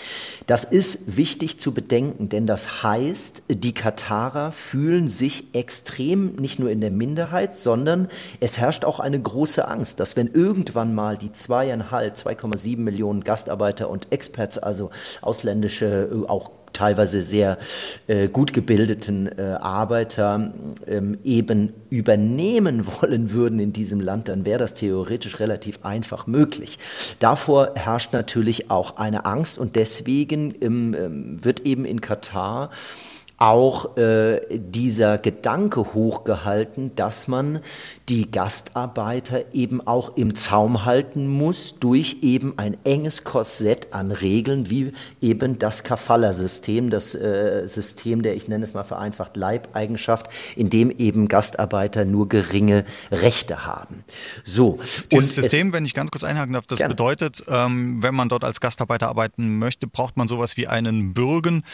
Das 0.48 0.64
ist 0.64 1.16
wichtig 1.16 1.60
zu 1.60 1.72
bedenken, 1.72 2.28
denn 2.28 2.48
das 2.48 2.82
heißt, 2.82 3.44
die 3.48 3.74
Katarer 3.74 4.50
fühlen 4.50 5.08
sich 5.08 5.54
extrem 5.54 6.34
nicht 6.34 6.58
nur 6.58 6.70
in 6.70 6.80
der 6.80 6.90
Minderheit, 6.90 7.54
sondern 7.54 8.08
es 8.40 8.58
herrscht 8.58 8.84
auch 8.84 8.98
eine 8.98 9.22
große 9.22 9.68
Angst, 9.68 10.00
dass 10.00 10.16
wenn 10.16 10.26
irgendwann 10.26 10.96
mal 10.96 11.16
die 11.16 11.30
zweieinhalb, 11.30 12.16
2,7 12.16 12.78
Millionen 12.78 13.22
Gastarbeiter 13.22 13.88
und 13.88 14.08
Expats, 14.10 14.58
also 14.58 14.90
ausländische, 15.22 16.10
äh, 16.10 16.28
auch 16.28 16.50
teilweise 16.72 17.22
sehr 17.22 17.58
äh, 18.06 18.28
gut 18.28 18.52
gebildeten 18.52 19.26
äh, 19.38 19.56
Arbeiter 19.60 20.52
ähm, 20.86 21.18
eben 21.24 21.72
übernehmen 21.90 22.86
wollen 23.00 23.32
würden 23.32 23.58
in 23.58 23.72
diesem 23.72 24.00
Land, 24.00 24.28
dann 24.28 24.44
wäre 24.44 24.58
das 24.58 24.74
theoretisch 24.74 25.40
relativ 25.40 25.84
einfach 25.84 26.26
möglich. 26.26 26.78
Davor 27.18 27.72
herrscht 27.74 28.12
natürlich 28.12 28.70
auch 28.70 28.96
eine 28.96 29.24
Angst 29.24 29.58
und 29.58 29.76
deswegen 29.76 30.54
ähm, 30.60 30.94
ähm 30.98 31.44
wird 31.44 31.60
eben 31.60 31.84
in 31.84 32.00
Katar 32.00 32.70
auch 33.38 33.96
äh, 33.98 34.40
dieser 34.50 35.18
Gedanke 35.18 35.94
hochgehalten, 35.94 36.94
dass 36.96 37.28
man 37.28 37.60
die 38.08 38.30
Gastarbeiter 38.30 39.54
eben 39.54 39.86
auch 39.86 40.16
im 40.16 40.34
Zaum 40.34 40.84
halten 40.84 41.28
muss 41.28 41.78
durch 41.78 42.18
eben 42.22 42.54
ein 42.56 42.76
enges 42.84 43.24
Korsett 43.24 43.88
an 43.92 44.10
Regeln, 44.10 44.70
wie 44.70 44.92
eben 45.20 45.58
das 45.58 45.84
Kafala-System, 45.84 46.88
das 46.88 47.14
äh, 47.14 47.66
System 47.66 48.22
der, 48.22 48.36
ich 48.36 48.48
nenne 48.48 48.64
es 48.64 48.72
mal 48.72 48.84
vereinfacht, 48.84 49.36
Leibeigenschaft, 49.36 50.28
in 50.56 50.70
dem 50.70 50.90
eben 50.90 51.28
Gastarbeiter 51.28 52.06
nur 52.06 52.28
geringe 52.28 52.84
Rechte 53.10 53.66
haben. 53.66 54.04
So. 54.44 54.78
Dieses 55.12 55.34
System, 55.34 55.74
wenn 55.74 55.84
ich 55.84 55.92
ganz 55.92 56.10
kurz 56.10 56.24
einhaken 56.24 56.54
darf, 56.54 56.66
das 56.66 56.78
gerne. 56.78 56.94
bedeutet, 56.94 57.44
ähm, 57.48 58.02
wenn 58.02 58.14
man 58.14 58.30
dort 58.30 58.44
als 58.44 58.60
Gastarbeiter 58.60 59.08
arbeiten 59.08 59.58
möchte, 59.58 59.86
braucht 59.86 60.16
man 60.16 60.26
sowas 60.26 60.56
wie 60.56 60.66
einen 60.66 61.12
Bürgen 61.12 61.64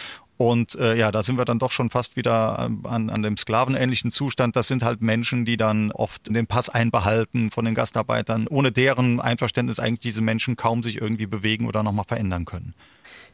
und 0.42 0.74
äh, 0.74 0.96
ja, 0.96 1.12
da 1.12 1.22
sind 1.22 1.38
wir 1.38 1.44
dann 1.44 1.60
doch 1.60 1.70
schon 1.70 1.88
fast 1.88 2.16
wieder 2.16 2.68
äh, 2.68 2.88
an, 2.88 3.10
an 3.10 3.22
dem 3.22 3.36
sklavenähnlichen 3.36 4.10
Zustand. 4.10 4.56
Das 4.56 4.66
sind 4.66 4.82
halt 4.82 5.00
Menschen, 5.00 5.44
die 5.44 5.56
dann 5.56 5.92
oft 5.92 6.34
den 6.34 6.48
Pass 6.48 6.68
einbehalten 6.68 7.52
von 7.52 7.64
den 7.64 7.76
Gastarbeitern, 7.76 8.48
ohne 8.48 8.72
deren 8.72 9.20
Einverständnis 9.20 9.78
eigentlich 9.78 10.00
diese 10.00 10.20
Menschen 10.20 10.56
kaum 10.56 10.82
sich 10.82 11.00
irgendwie 11.00 11.26
bewegen 11.26 11.68
oder 11.68 11.84
nochmal 11.84 12.06
verändern 12.08 12.44
können. 12.44 12.74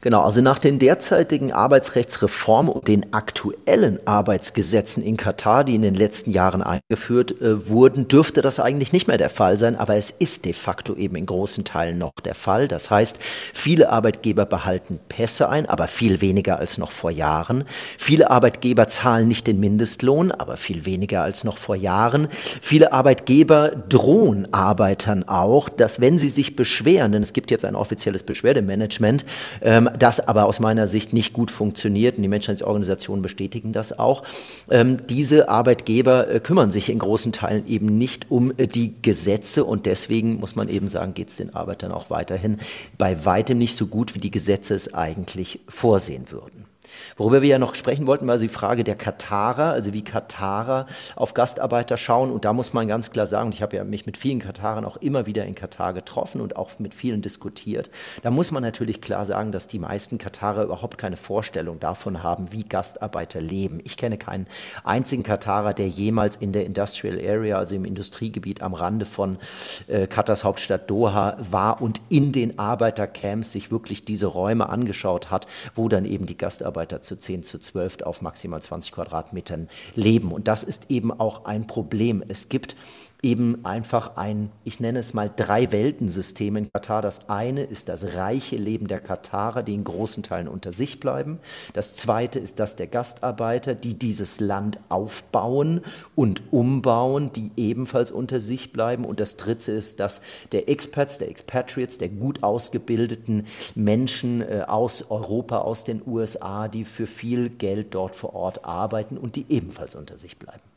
Genau, 0.01 0.23
also 0.23 0.41
nach 0.41 0.61
den 0.61 0.79
derzeitigen 0.79 1.53
Arbeitsrechtsreformen 1.53 2.73
und 2.73 2.87
den 2.87 3.13
aktuellen 3.13 3.99
Arbeitsgesetzen 4.07 5.03
in 5.03 5.17
Katar, 5.17 5.65
die 5.65 5.75
in 5.75 5.83
den 5.83 5.97
letzten 5.97 6.31
Jahren 6.31 6.63
eingeführt 6.63 7.41
äh, 7.41 7.69
wurden, 7.69 8.07
dürfte 8.07 8.41
das 8.41 8.61
eigentlich 8.61 8.93
nicht 8.93 9.09
mehr 9.09 9.19
der 9.19 9.29
Fall 9.29 9.59
sein, 9.59 9.75
aber 9.75 9.97
es 9.97 10.13
ist 10.13 10.45
de 10.45 10.53
facto 10.53 10.95
eben 10.95 11.17
in 11.17 11.27
großen 11.27 11.65
Teilen 11.65 11.99
noch 11.99 12.13
der 12.25 12.37
Fall. 12.37 12.69
Das 12.69 12.93
heißt, 12.93 13.19
viele 13.53 13.91
Arbeitgeber 13.91 14.47
behalten 14.47 15.01
Pässe 15.09 15.49
ein, 15.49 15.67
aber 15.69 15.89
viel 15.89 16.21
weniger 16.21 16.61
als 16.61 16.79
noch 16.79 16.93
vor 16.93 17.11
Jahren. 17.11 17.65
Viele 17.99 18.31
Arbeitgeber 18.31 18.87
zahlen 18.87 19.27
nicht 19.27 19.49
den 19.49 19.59
Mindestlohn, 19.59 20.31
aber 20.31 20.57
viel 20.57 20.87
weniger 20.87 21.23
als 21.23 21.43
noch 21.43 21.59
vor 21.59 21.75
Jahren. 21.75 22.29
Viele 22.31 22.93
Arbeitgeber 22.93 23.71
drohen 23.89 24.55
Arbeitern 24.55 25.25
auch, 25.27 25.69
dass 25.69 26.01
wenn 26.01 26.21
sie 26.21 26.29
sich 26.29 26.55
beschweren, 26.55 27.11
denn 27.11 27.25
es 27.25 27.33
gibt 27.33 27.51
jetzt 27.51 27.65
ein 27.65 27.75
offizielles 27.75 28.23
Beschwerdemanagement, 28.23 29.25
ähm, 29.61 29.88
das 29.91 30.27
aber 30.27 30.47
aus 30.47 30.61
meiner 30.61 30.87
Sicht 30.87 31.13
nicht 31.13 31.33
gut 31.33 31.51
funktioniert 31.51 32.17
und 32.17 32.23
die 32.23 32.29
Menschheitsorganisationen 32.29 33.23
bestätigen 33.23 33.73
das 33.73 33.99
auch. 33.99 34.23
Ähm, 34.71 34.99
diese 35.09 35.49
Arbeitgeber 35.49 36.29
äh, 36.29 36.41
kümmern 36.41 36.71
sich 36.71 36.91
in 36.91 36.99
großen 36.99 37.33
Teilen 37.33 37.67
eben 37.67 37.99
nicht 37.99 38.31
um 38.31 38.53
äh, 38.57 38.67
die 38.67 38.95
Gesetze 39.03 39.65
und 39.65 39.87
deswegen 39.87 40.39
muss 40.39 40.57
man 40.57 40.69
eben 40.69 40.89
sagen, 40.89 41.15
geht 41.15 41.29
es 41.29 41.37
den 41.37 41.55
Arbeitern 41.55 41.93
auch 41.93 42.11
weiterhin 42.11 42.59
bei 42.97 43.25
weitem 43.25 43.59
nicht 43.59 43.77
so 43.77 43.87
gut, 43.87 44.15
wie 44.15 44.21
die 44.21 44.31
Gesetze 44.31 44.75
es 44.75 44.95
eigentlich 44.95 45.61
vorsehen 45.69 46.31
würden. 46.31 46.68
Worüber 47.17 47.43
wir 47.43 47.49
ja 47.49 47.59
noch 47.59 47.75
sprechen 47.75 48.07
wollten, 48.07 48.27
war 48.27 48.33
also 48.33 48.45
die 48.45 48.49
Frage 48.49 48.85
der 48.85 48.95
Katarer, 48.95 49.73
also 49.73 49.93
wie 49.93 50.03
Katarer 50.03 50.87
auf 51.17 51.35
Gastarbeiter 51.35 51.97
schauen. 51.97 52.31
Und 52.31 52.45
da 52.45 52.53
muss 52.53 52.73
man 52.73 52.89
ganz 52.89 53.11
klar 53.11 53.27
sagen, 53.27 53.51
ich 53.51 53.63
habe 53.63 53.77
ja 53.77 53.85
mich 53.85 54.07
mit 54.07 54.17
vielen 54.17 54.39
Katarern 54.39 54.85
auch 54.85 54.97
immer 54.97 55.27
wieder 55.27 55.45
in 55.45 55.55
Katar 55.55 55.93
getroffen 55.93 56.41
und 56.41 56.57
auch 56.57 56.79
mit 56.79 56.95
vielen 56.95 57.23
diskutiert. 57.23 57.91
Da 58.23 58.31
muss 58.31 58.51
man 58.51 58.63
natürlich 58.63 59.01
klar 59.01 59.27
sagen, 59.27 59.53
dass 59.53 59.69
die 59.69 59.79
meisten 59.79 60.19
Katarer 60.19 60.65
überhaupt 60.65 60.99
keine 60.99 61.17
Vorstellung 61.17 61.81
davon 61.81 62.23
haben, 62.23 62.53
wie 62.53 62.65
Gastarbeiter 62.65 63.41
leben. 63.41 63.81
Ich 63.85 63.97
kenne 63.97 64.19
keinen 64.19 64.47
einzigen 64.85 65.23
Katarer, 65.23 65.75
der 65.75 65.89
jemals 65.89 66.37
in 66.37 66.53
der 66.53 66.65
Industrial 66.65 67.19
Area, 67.19 67.59
also 67.59 67.75
im 67.75 67.85
Industriegebiet 67.85 68.63
am 68.63 68.75
Rande 68.75 69.07
von 69.07 69.39
äh, 69.87 70.07
Katars 70.07 70.45
Hauptstadt 70.45 70.91
Doha 70.91 71.37
war 71.39 71.83
und 71.83 72.01
in 72.09 72.33
den 72.33 72.59
Arbeitercamps 72.59 73.53
sich 73.53 73.71
wirklich 73.71 74.05
diese 74.05 74.27
Räume 74.27 74.69
angeschaut 74.69 75.31
hat, 75.31 75.47
wo 75.75 75.89
dann 75.89 76.05
eben 76.05 76.27
die 76.27 76.37
Gastarbeiter 76.37 76.88
Mitarbeiter 76.89 77.03
zu 77.03 77.17
10, 77.17 77.43
zu 77.43 77.59
12 77.59 78.03
auf 78.03 78.23
maximal 78.23 78.61
20 78.61 78.93
Quadratmetern 78.93 79.69
leben. 79.95 80.33
Und 80.33 80.49
das 80.49 80.63
ist 80.63 80.91
eben 80.91 81.13
auch 81.13 81.45
ein 81.45 81.67
Problem. 81.67 82.23
Es 82.27 82.49
gibt 82.49 82.77
eben 83.23 83.65
einfach 83.65 84.17
ein, 84.17 84.51
ich 84.65 84.79
nenne 84.79 85.01
es 85.01 85.13
mal 85.13 85.31
Drei-Welten-System 85.35 86.57
in 86.57 86.73
Katar. 86.73 87.03
Das 87.03 87.29
eine 87.29 87.65
ist 87.65 87.89
das 87.89 88.15
reiche 88.15 88.57
Leben 88.57 88.87
der 88.87 89.01
Katarer, 89.01 89.63
die 89.63 89.75
in 89.75 89.83
großen 89.83 90.23
Teilen 90.23 90.47
unter 90.47 90.71
sich 90.71 91.01
bleiben. 91.01 91.41
Das 91.75 91.95
zweite 91.95 92.39
ist 92.39 92.61
das 92.61 92.77
der 92.77 92.87
Gastarbeiter, 92.87 93.75
die 93.75 93.95
dieses 93.95 94.39
Land 94.39 94.79
aufbauen 94.89 95.81
und 96.15 96.53
umbauen, 96.53 97.33
die 97.33 97.51
ebenfalls 97.57 98.13
unter 98.13 98.39
sich 98.39 98.73
bleiben. 98.73 99.05
Und 99.05 99.19
das 99.19 99.37
dritte 99.37 99.73
ist 99.73 99.99
das 99.99 100.21
der 100.53 100.69
Expats, 100.69 101.19
der 101.19 101.29
Expatriates, 101.29 101.99
der 101.99 102.11
gut 102.11 102.45
ausgebildeten 102.45 103.47
Menschen 103.75 104.43
äh, 104.43 104.65
aus 104.67 105.11
Europa, 105.11 105.59
aus 105.59 105.83
den 105.83 106.03
USA, 106.07 106.69
die 106.69 106.85
für 106.85 107.07
viel 107.07 107.51
Geld 107.51 107.95
dort 107.95 108.15
vor 108.15 108.35
Ort 108.35 108.65
arbeiten 108.65 109.19
und 109.19 109.35
die 109.35 109.47
ebenfalls 109.49 109.97
unter 109.97 110.17
sich 110.17 110.39
bleiben. 110.39 110.68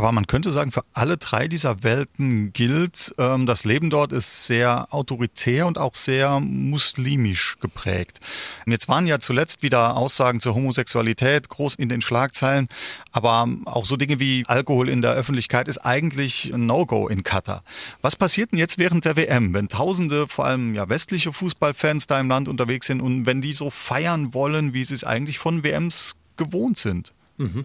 Aber 0.00 0.12
man 0.12 0.26
könnte 0.26 0.50
sagen, 0.50 0.72
für 0.72 0.82
alle 0.94 1.18
drei 1.18 1.46
dieser 1.46 1.82
Welten 1.82 2.54
gilt, 2.54 3.14
ähm, 3.18 3.44
das 3.44 3.66
Leben 3.66 3.90
dort 3.90 4.12
ist 4.12 4.46
sehr 4.46 4.94
autoritär 4.94 5.66
und 5.66 5.76
auch 5.76 5.94
sehr 5.94 6.40
muslimisch 6.40 7.58
geprägt. 7.60 8.18
Jetzt 8.64 8.88
waren 8.88 9.06
ja 9.06 9.20
zuletzt 9.20 9.62
wieder 9.62 9.98
Aussagen 9.98 10.40
zur 10.40 10.54
Homosexualität 10.54 11.50
groß 11.50 11.74
in 11.74 11.90
den 11.90 12.00
Schlagzeilen, 12.00 12.70
aber 13.12 13.46
auch 13.66 13.84
so 13.84 13.98
Dinge 13.98 14.18
wie 14.18 14.44
Alkohol 14.46 14.88
in 14.88 15.02
der 15.02 15.12
Öffentlichkeit 15.12 15.68
ist 15.68 15.84
eigentlich 15.84 16.50
ein 16.54 16.64
No-Go 16.64 17.06
in 17.06 17.22
Katar. 17.22 17.62
Was 18.00 18.16
passiert 18.16 18.52
denn 18.52 18.58
jetzt 18.58 18.78
während 18.78 19.04
der 19.04 19.18
WM, 19.18 19.52
wenn 19.52 19.68
Tausende, 19.68 20.28
vor 20.28 20.46
allem 20.46 20.74
ja 20.74 20.88
westliche 20.88 21.34
Fußballfans 21.34 22.06
da 22.06 22.18
im 22.18 22.28
Land 22.28 22.48
unterwegs 22.48 22.86
sind 22.86 23.02
und 23.02 23.26
wenn 23.26 23.42
die 23.42 23.52
so 23.52 23.68
feiern 23.68 24.32
wollen, 24.32 24.72
wie 24.72 24.84
sie 24.84 24.94
es 24.94 25.04
eigentlich 25.04 25.38
von 25.38 25.62
WMs 25.62 26.16
gewohnt 26.38 26.78
sind? 26.78 27.12
Mhm. 27.36 27.64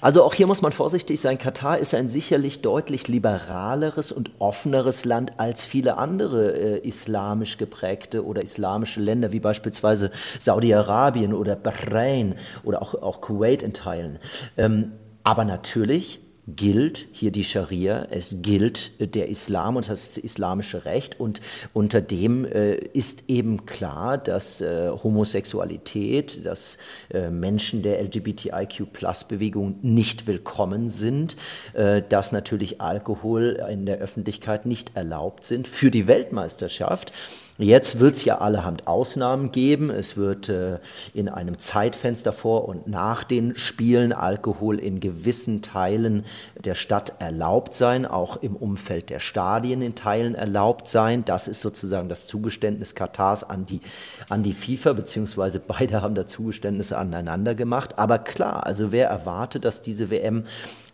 Also 0.00 0.22
auch 0.22 0.34
hier 0.34 0.46
muss 0.46 0.62
man 0.62 0.72
vorsichtig 0.72 1.20
sein. 1.20 1.38
Katar 1.38 1.78
ist 1.78 1.94
ein 1.94 2.08
sicherlich 2.08 2.62
deutlich 2.62 3.08
liberaleres 3.08 4.12
und 4.12 4.30
offeneres 4.38 5.04
Land 5.04 5.34
als 5.38 5.64
viele 5.64 5.96
andere 5.98 6.52
äh, 6.52 6.86
islamisch 6.86 7.58
geprägte 7.58 8.24
oder 8.24 8.42
islamische 8.42 9.00
Länder, 9.00 9.32
wie 9.32 9.40
beispielsweise 9.40 10.10
Saudi-Arabien 10.38 11.34
oder 11.34 11.56
Bahrain 11.56 12.34
oder 12.62 12.82
auch, 12.82 12.94
auch 12.94 13.20
Kuwait 13.20 13.62
in 13.62 13.72
Teilen. 13.72 14.18
Ähm, 14.56 14.92
aber 15.22 15.44
natürlich 15.44 16.20
gilt 16.46 17.06
hier 17.12 17.30
die 17.30 17.44
Scharia, 17.44 18.06
es 18.10 18.42
gilt 18.42 18.92
der 19.14 19.28
Islam 19.28 19.76
und 19.76 19.88
das 19.88 20.18
islamische 20.18 20.84
Recht 20.84 21.18
und 21.18 21.40
unter 21.72 22.00
dem 22.00 22.44
äh, 22.44 22.74
ist 22.74 23.24
eben 23.28 23.64
klar, 23.66 24.18
dass 24.18 24.60
äh, 24.60 24.90
Homosexualität, 24.90 26.44
dass 26.44 26.76
äh, 27.12 27.30
Menschen 27.30 27.82
der 27.82 28.02
LGBTIQ-Plus-Bewegung 28.02 29.78
nicht 29.82 30.26
willkommen 30.26 30.90
sind, 30.90 31.36
äh, 31.72 32.02
dass 32.06 32.32
natürlich 32.32 32.80
Alkohol 32.80 33.64
in 33.70 33.86
der 33.86 33.98
Öffentlichkeit 33.98 34.66
nicht 34.66 34.96
erlaubt 34.96 35.44
sind. 35.44 35.66
Für 35.66 35.90
die 35.90 36.06
Weltmeisterschaft 36.06 37.12
Jetzt 37.56 38.00
wird 38.00 38.14
es 38.14 38.24
ja 38.24 38.38
allerhand 38.38 38.88
Ausnahmen 38.88 39.52
geben. 39.52 39.88
Es 39.88 40.16
wird 40.16 40.48
äh, 40.48 40.80
in 41.12 41.28
einem 41.28 41.60
Zeitfenster 41.60 42.32
vor 42.32 42.68
und 42.68 42.88
nach 42.88 43.22
den 43.22 43.56
Spielen 43.56 44.12
Alkohol 44.12 44.80
in 44.80 44.98
gewissen 44.98 45.62
Teilen 45.62 46.24
der 46.56 46.74
Stadt 46.74 47.20
erlaubt 47.20 47.72
sein, 47.72 48.06
auch 48.06 48.38
im 48.42 48.56
Umfeld 48.56 49.08
der 49.08 49.20
Stadien 49.20 49.82
in 49.82 49.94
Teilen 49.94 50.34
erlaubt 50.34 50.88
sein. 50.88 51.24
Das 51.24 51.46
ist 51.46 51.60
sozusagen 51.60 52.08
das 52.08 52.26
Zugeständnis 52.26 52.96
Katars 52.96 53.44
an 53.44 53.64
die, 53.66 53.82
an 54.28 54.42
die 54.42 54.52
FIFA, 54.52 54.94
beziehungsweise 54.94 55.60
beide 55.60 56.02
haben 56.02 56.16
da 56.16 56.26
Zugeständnisse 56.26 56.98
aneinander 56.98 57.54
gemacht. 57.54 58.00
Aber 58.00 58.18
klar, 58.18 58.66
also 58.66 58.90
wer 58.90 59.08
erwartet, 59.08 59.64
dass 59.64 59.80
diese 59.80 60.10
WM 60.10 60.44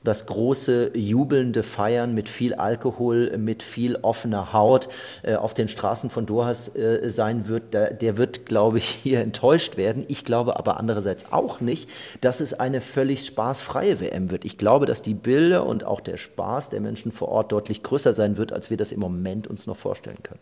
das 0.03 0.27
große 0.27 0.93
jubelnde 0.95 1.63
Feiern 1.63 2.15
mit 2.15 2.29
viel 2.29 2.55
Alkohol, 2.55 3.37
mit 3.37 3.63
viel 3.63 3.97
offener 3.97 4.53
Haut 4.53 4.89
äh, 5.23 5.35
auf 5.35 5.53
den 5.53 5.69
Straßen 5.69 6.09
von 6.09 6.27
Doha 6.27 6.51
äh, 6.51 7.09
sein 7.11 7.49
wird, 7.49 7.75
der, 7.75 7.93
der 7.93 8.17
wird, 8.17 8.47
glaube 8.47 8.79
ich, 8.79 8.89
hier 8.89 9.21
enttäuscht 9.21 9.77
werden. 9.77 10.05
Ich 10.09 10.25
glaube 10.25 10.59
aber 10.59 10.79
andererseits 10.79 11.33
auch 11.33 11.61
nicht, 11.61 11.91
dass 12.23 12.41
es 12.41 12.55
eine 12.59 12.81
völlig 12.81 13.25
spaßfreie 13.27 14.01
WM 14.01 14.31
wird. 14.31 14.45
Ich 14.45 14.57
glaube, 14.57 14.87
dass 14.87 15.03
die 15.03 15.15
Bilder 15.15 15.67
und 15.67 15.85
auch 15.85 16.01
der 16.01 16.17
Spaß 16.17 16.71
der 16.71 16.81
Menschen 16.81 17.13
vor 17.13 17.29
Ort 17.29 17.53
deutlich 17.53 17.83
größer 17.83 18.15
sein 18.15 18.37
wird, 18.37 18.53
als 18.53 18.71
wir 18.71 18.77
das 18.77 18.93
im 18.93 19.01
Moment 19.01 19.49
uns 19.49 19.67
noch 19.67 19.77
vorstellen 19.77 20.23
können. 20.23 20.41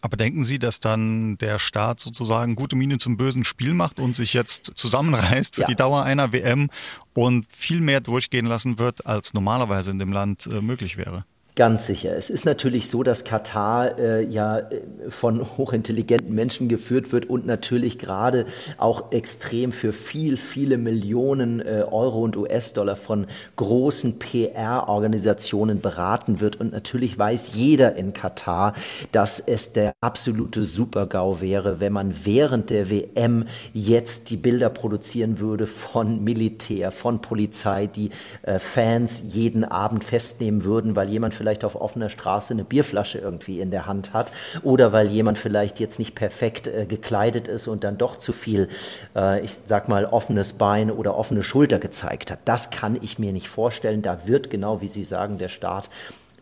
Aber 0.00 0.16
denken 0.16 0.44
Sie, 0.44 0.58
dass 0.58 0.80
dann 0.80 1.36
der 1.38 1.58
Staat 1.58 2.00
sozusagen 2.00 2.56
gute 2.56 2.76
Miene 2.76 2.98
zum 2.98 3.16
bösen 3.16 3.44
Spiel 3.44 3.74
macht 3.74 3.98
und 3.98 4.16
sich 4.16 4.32
jetzt 4.32 4.72
zusammenreißt 4.74 5.56
für 5.56 5.62
ja. 5.62 5.66
die 5.66 5.74
Dauer 5.74 6.04
einer 6.04 6.32
WM 6.32 6.70
und 7.12 7.46
viel 7.50 7.80
mehr 7.80 8.00
durchgehen 8.00 8.46
lassen 8.46 8.78
wird, 8.78 9.06
als 9.06 9.34
normalerweise 9.34 9.90
in 9.90 9.98
dem 9.98 10.12
Land 10.12 10.46
äh, 10.46 10.60
möglich 10.62 10.96
wäre? 10.96 11.24
Ganz 11.56 11.86
sicher. 11.86 12.16
Es 12.16 12.30
ist 12.30 12.44
natürlich 12.44 12.88
so, 12.88 13.02
dass 13.02 13.24
Katar 13.24 13.98
äh, 13.98 14.24
ja 14.24 14.58
äh, 14.58 14.82
von 15.08 15.44
hochintelligenten 15.58 16.32
Menschen 16.32 16.68
geführt 16.68 17.10
wird 17.10 17.28
und 17.28 17.44
natürlich 17.44 17.98
gerade 17.98 18.46
auch 18.78 19.10
extrem 19.10 19.72
für 19.72 19.92
viel, 19.92 20.36
viele 20.36 20.78
Millionen 20.78 21.60
äh, 21.60 21.84
Euro 21.90 22.22
und 22.22 22.36
US-Dollar 22.36 22.94
von 22.94 23.26
großen 23.56 24.20
PR-Organisationen 24.20 25.80
beraten 25.80 26.40
wird. 26.40 26.60
Und 26.60 26.72
natürlich 26.72 27.18
weiß 27.18 27.52
jeder 27.54 27.96
in 27.96 28.12
Katar, 28.12 28.74
dass 29.10 29.40
es 29.40 29.72
der 29.72 29.92
absolute 30.00 30.64
Supergau 30.64 31.40
wäre, 31.40 31.80
wenn 31.80 31.92
man 31.92 32.14
während 32.24 32.70
der 32.70 32.90
WM 32.90 33.46
jetzt 33.74 34.30
die 34.30 34.36
Bilder 34.36 34.70
produzieren 34.70 35.40
würde 35.40 35.66
von 35.66 36.22
Militär, 36.22 36.92
von 36.92 37.20
Polizei, 37.20 37.88
die 37.88 38.10
äh, 38.42 38.60
Fans 38.60 39.24
jeden 39.32 39.64
Abend 39.64 40.04
festnehmen 40.04 40.62
würden, 40.62 40.94
weil 40.94 41.08
jemand 41.08 41.34
vielleicht 41.40 41.64
auf 41.64 41.74
offener 41.74 42.10
Straße 42.10 42.52
eine 42.52 42.64
Bierflasche 42.64 43.18
irgendwie 43.18 43.60
in 43.60 43.70
der 43.70 43.86
Hand 43.86 44.12
hat 44.12 44.30
oder 44.62 44.92
weil 44.92 45.08
jemand 45.08 45.38
vielleicht 45.38 45.80
jetzt 45.80 45.98
nicht 45.98 46.14
perfekt 46.14 46.68
äh, 46.68 46.84
gekleidet 46.84 47.48
ist 47.48 47.66
und 47.66 47.82
dann 47.82 47.96
doch 47.96 48.16
zu 48.16 48.34
viel, 48.34 48.68
äh, 49.16 49.42
ich 49.42 49.54
sag 49.54 49.88
mal, 49.88 50.04
offenes 50.04 50.52
Bein 50.52 50.90
oder 50.90 51.16
offene 51.16 51.42
Schulter 51.42 51.78
gezeigt 51.78 52.30
hat. 52.30 52.40
Das 52.44 52.68
kann 52.68 52.98
ich 53.00 53.18
mir 53.18 53.32
nicht 53.32 53.48
vorstellen. 53.48 54.02
Da 54.02 54.26
wird 54.26 54.50
genau 54.50 54.82
wie 54.82 54.88
Sie 54.88 55.02
sagen, 55.02 55.38
der 55.38 55.48
Staat 55.48 55.88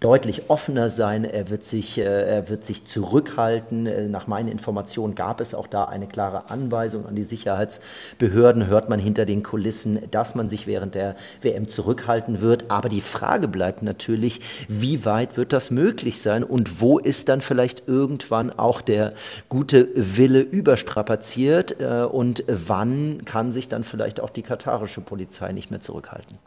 deutlich 0.00 0.48
offener 0.48 0.88
sein, 0.88 1.24
er 1.24 1.50
wird 1.50 1.64
sich, 1.64 1.98
äh, 1.98 2.02
er 2.02 2.48
wird 2.48 2.64
sich 2.64 2.84
zurückhalten. 2.84 3.86
Äh, 3.86 4.08
nach 4.08 4.26
meinen 4.26 4.48
Informationen 4.48 5.14
gab 5.14 5.40
es 5.40 5.54
auch 5.54 5.66
da 5.66 5.84
eine 5.84 6.06
klare 6.06 6.50
Anweisung 6.50 7.06
an 7.06 7.16
die 7.16 7.24
Sicherheitsbehörden, 7.24 8.68
hört 8.68 8.88
man 8.88 9.00
hinter 9.00 9.26
den 9.26 9.42
Kulissen, 9.42 10.00
dass 10.10 10.34
man 10.34 10.48
sich 10.48 10.66
während 10.66 10.94
der 10.94 11.16
WM 11.42 11.68
zurückhalten 11.68 12.40
wird. 12.40 12.70
Aber 12.70 12.88
die 12.88 13.00
Frage 13.00 13.48
bleibt 13.48 13.82
natürlich, 13.82 14.40
wie 14.68 15.04
weit 15.04 15.36
wird 15.36 15.52
das 15.52 15.70
möglich 15.70 16.22
sein 16.22 16.44
und 16.44 16.80
wo 16.80 16.98
ist 16.98 17.28
dann 17.28 17.40
vielleicht 17.40 17.88
irgendwann 17.88 18.56
auch 18.56 18.80
der 18.80 19.14
gute 19.48 19.88
Wille 19.94 20.40
überstrapaziert 20.40 21.80
äh, 21.80 22.04
und 22.04 22.44
wann 22.46 23.24
kann 23.24 23.50
sich 23.50 23.68
dann 23.68 23.82
vielleicht 23.82 24.20
auch 24.20 24.30
die 24.30 24.42
katarische 24.42 25.00
Polizei 25.00 25.52
nicht 25.52 25.70
mehr 25.70 25.80
zurückhalten? 25.80 26.38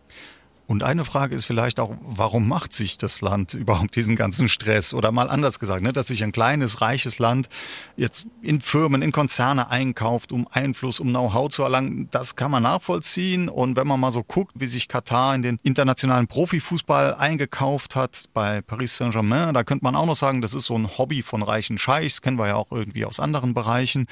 Und 0.68 0.84
eine 0.84 1.04
Frage 1.04 1.36
ist 1.36 1.46
vielleicht 1.46 1.80
auch, 1.80 1.96
warum 2.02 2.48
macht 2.48 2.72
sich 2.74 2.98
das 2.98 3.22
Land 3.22 3.54
überhaupt 3.56 3.96
diesen 3.96 4.16
ganzen 4.16 4.50
Stress? 4.50 4.94
Oder 4.94 5.12
mal 5.12 5.30
anders 5.30 5.60
gesagt, 5.60 5.82
ne, 5.82 5.92
dass 5.94 6.08
sich 6.08 6.24
ein 6.24 6.32
kleines, 6.32 6.82
reiches 6.82 7.20
Land 7.20 7.50
jetzt 7.98 8.26
in 8.42 8.62
Firmen, 8.62 9.02
in 9.02 9.12
Konzerne 9.12 9.70
einkauft, 9.70 10.32
um 10.32 10.48
Einfluss, 10.50 11.00
um 11.00 11.10
Know-how 11.10 11.50
zu 11.50 11.64
erlangen, 11.64 12.08
das 12.12 12.36
kann 12.36 12.52
man 12.52 12.64
nachvollziehen. 12.64 13.50
Und 13.50 13.76
wenn 13.76 13.88
man 13.88 14.00
mal 14.00 14.12
so 14.12 14.24
guckt, 14.24 14.54
wie 14.56 14.68
sich 14.68 14.88
Katar 14.88 15.36
in 15.36 15.42
den 15.42 15.60
internationalen 15.64 16.28
Profifußball 16.28 17.16
eingekauft 17.16 17.96
hat, 17.96 18.26
bei 18.34 18.62
Paris 18.62 18.98
Saint-Germain, 18.98 19.54
da 19.54 19.64
könnte 19.64 19.84
man 19.84 19.96
auch 19.96 20.06
noch 20.06 20.16
sagen, 20.16 20.42
das 20.42 20.54
ist 20.54 20.66
so 20.66 20.78
ein 20.78 20.98
Hobby 20.98 21.22
von 21.22 21.44
reichen 21.44 21.78
Scheichs, 21.78 22.22
kennen 22.22 22.38
wir 22.38 22.48
ja 22.48 22.56
auch 22.56 22.72
irgendwie 22.72 23.06
aus 23.06 23.20
anderen 23.20 23.54
Bereichen. 23.54 24.08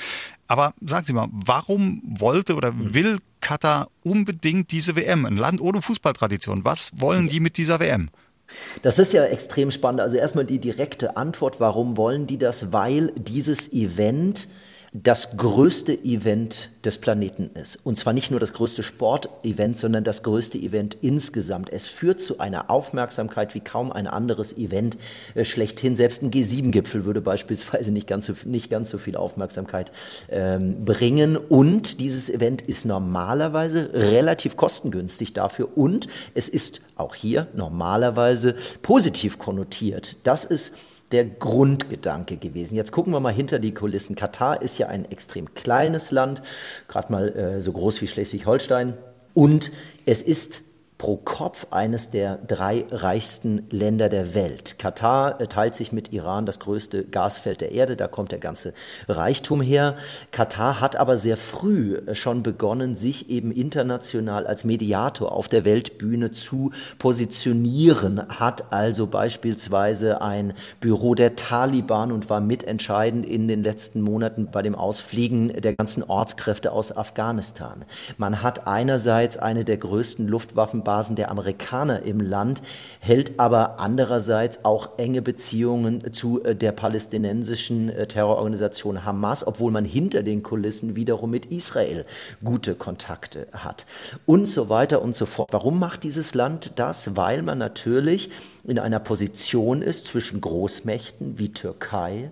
Aber 0.49 0.73
sagen 0.81 1.05
Sie 1.05 1.13
mal, 1.13 1.29
warum 1.31 2.01
wollte 2.03 2.55
oder 2.55 2.69
hm. 2.69 2.93
will 2.93 3.19
Katar 3.39 3.89
unbedingt 4.03 4.71
diese 4.71 4.95
WM? 4.95 5.25
Ein 5.25 5.37
Land 5.37 5.61
ohne 5.61 5.81
Fußballtradition. 5.81 6.65
Was 6.65 6.91
wollen 6.95 7.29
die 7.29 7.39
mit 7.39 7.55
dieser 7.55 7.79
WM? 7.79 8.09
Das 8.81 8.97
ist 8.97 9.13
ja 9.13 9.23
extrem 9.25 9.69
spannend. 9.69 10.01
Also 10.01 10.17
erstmal 10.17 10.45
die 10.45 10.57
direkte 10.57 11.15
Antwort, 11.17 11.59
warum 11.59 11.97
wollen 11.97 12.25
die 12.25 12.39
das? 12.39 12.73
Weil 12.73 13.13
dieses 13.15 13.71
Event 13.71 14.47
das 14.93 15.37
größte 15.37 15.93
Event 15.93 16.71
des 16.83 16.97
Planeten 16.97 17.51
ist. 17.53 17.79
Und 17.83 17.99
zwar 17.99 18.13
nicht 18.13 18.31
nur 18.31 18.39
das 18.39 18.53
größte 18.53 18.81
Sportevent, 18.81 19.77
sondern 19.77 20.03
das 20.03 20.23
größte 20.23 20.57
Event 20.57 20.97
insgesamt. 21.01 21.71
Es 21.71 21.85
führt 21.85 22.19
zu 22.19 22.39
einer 22.39 22.71
Aufmerksamkeit 22.71 23.53
wie 23.53 23.59
kaum 23.59 23.91
ein 23.91 24.07
anderes 24.07 24.57
Event 24.57 24.97
äh, 25.35 25.45
schlechthin. 25.45 25.95
Selbst 25.95 26.23
ein 26.23 26.31
G7-Gipfel 26.31 27.05
würde 27.05 27.21
beispielsweise 27.29 27.91
nicht 27.91 28.07
ganz 28.07 28.25
so, 28.25 28.33
nicht 28.45 28.69
ganz 28.69 28.89
so 28.89 28.97
viel 28.97 29.15
Aufmerksamkeit 29.15 29.91
ähm, 30.29 30.83
bringen. 30.85 31.37
Und 31.37 31.99
dieses 31.99 32.29
Event 32.29 32.63
ist 32.63 32.85
normalerweise 32.85 33.93
relativ 33.93 34.57
kostengünstig 34.57 35.33
dafür. 35.33 35.77
Und 35.77 36.07
es 36.33 36.49
ist 36.49 36.81
auch 36.95 37.13
hier 37.13 37.47
normalerweise 37.53 38.55
positiv 38.81 39.37
konnotiert. 39.37 40.17
Das 40.23 40.45
ist 40.45 40.98
der 41.11 41.25
Grundgedanke 41.25 42.37
gewesen. 42.37 42.75
Jetzt 42.75 42.91
gucken 42.91 43.13
wir 43.13 43.19
mal 43.19 43.33
hinter 43.33 43.59
die 43.59 43.73
Kulissen. 43.73 44.15
Katar 44.15 44.61
ist 44.61 44.77
ja 44.77 44.87
ein 44.87 45.05
extrem 45.11 45.53
kleines 45.55 46.11
Land, 46.11 46.43
gerade 46.87 47.11
mal 47.11 47.29
äh, 47.29 47.59
so 47.59 47.71
groß 47.71 48.01
wie 48.01 48.07
Schleswig-Holstein. 48.07 48.93
Und 49.33 49.71
es 50.05 50.21
ist 50.21 50.61
pro 50.99 51.15
Kopf 51.15 51.67
eines 51.71 52.11
der 52.11 52.35
drei 52.45 52.85
reichsten 52.91 53.65
Länder 53.71 54.09
der 54.09 54.33
Welt. 54.33 54.77
Katar 54.79 55.39
äh, 55.39 55.47
teilt 55.47 55.73
sich 55.73 55.93
mit 55.93 56.11
Iran 56.11 56.45
das 56.45 56.59
größte 56.59 57.05
Gasfeld 57.05 57.61
der 57.61 57.71
Erde, 57.71 57.95
da 57.95 58.09
kommt 58.09 58.33
der 58.33 58.39
ganze 58.39 58.73
Reichtum 59.07 59.61
her. 59.61 59.95
Katar 60.31 60.81
hat 60.81 60.97
aber 60.97 61.17
sehr 61.17 61.37
früh 61.37 61.95
äh, 61.95 62.15
schon 62.15 62.43
begonnen, 62.43 62.95
sich 62.95 63.29
eben 63.29 63.53
international 63.53 64.45
als 64.45 64.65
Mediator 64.65 65.31
auf 65.31 65.47
der 65.47 65.63
Weltbühne 65.63 66.31
zu 66.31 66.71
positionieren, 66.99 68.21
hat 68.27 68.73
also 68.73 69.07
beispielsweise 69.07 70.21
ein 70.21 70.53
Büro 70.81 71.15
der 71.15 71.37
Taliban 71.37 72.11
und 72.11 72.29
war 72.29 72.41
mitentscheidend 72.41 73.25
in 73.25 73.47
den 73.47 73.63
letzten 73.63 74.01
Monaten 74.01 74.49
bei 74.51 74.61
dem 74.61 74.75
Ausfliegen 74.75 75.61
der 75.61 75.75
ganzen 75.75 76.03
Ortskräfte 76.03 76.73
aus 76.73 76.95
Afghanistan. 76.95 77.85
Man 78.17 78.43
hat 78.43 78.67
einerseits 78.67 79.37
eine 79.37 79.63
der 79.63 79.77
größten 79.77 80.27
Luftwaffen 80.27 80.83
Basen 80.89 81.15
der 81.15 81.29
Amerikaner 81.29 82.01
im 82.01 82.19
Land, 82.19 82.63
hält 82.99 83.39
aber 83.39 83.79
andererseits 83.79 84.65
auch 84.65 84.97
enge 84.97 85.21
Beziehungen 85.21 86.11
zu 86.13 86.43
äh, 86.43 86.55
der 86.55 86.71
palästinensischen 86.71 87.89
äh, 87.91 88.07
Terrororganisation 88.07 89.05
Hamas, 89.05 89.45
obwohl 89.45 89.71
man 89.71 89.85
hinter 89.85 90.23
den 90.23 90.41
Kulissen 90.41 90.95
wiederum 90.95 91.29
mit 91.29 91.45
Israel 91.45 92.05
gute 92.43 92.73
Kontakte 92.73 93.45
hat 93.53 93.85
und 94.25 94.47
so 94.47 94.69
weiter 94.69 95.03
und 95.03 95.13
so 95.13 95.27
fort. 95.27 95.49
Warum 95.51 95.77
macht 95.77 96.01
dieses 96.01 96.33
Land 96.33 96.71
das? 96.77 97.15
Weil 97.15 97.43
man 97.43 97.59
natürlich 97.59 98.31
in 98.63 98.79
einer 98.79 98.99
Position 98.99 99.83
ist 99.83 100.05
zwischen 100.05 100.41
Großmächten 100.41 101.37
wie 101.37 101.53
Türkei, 101.53 102.31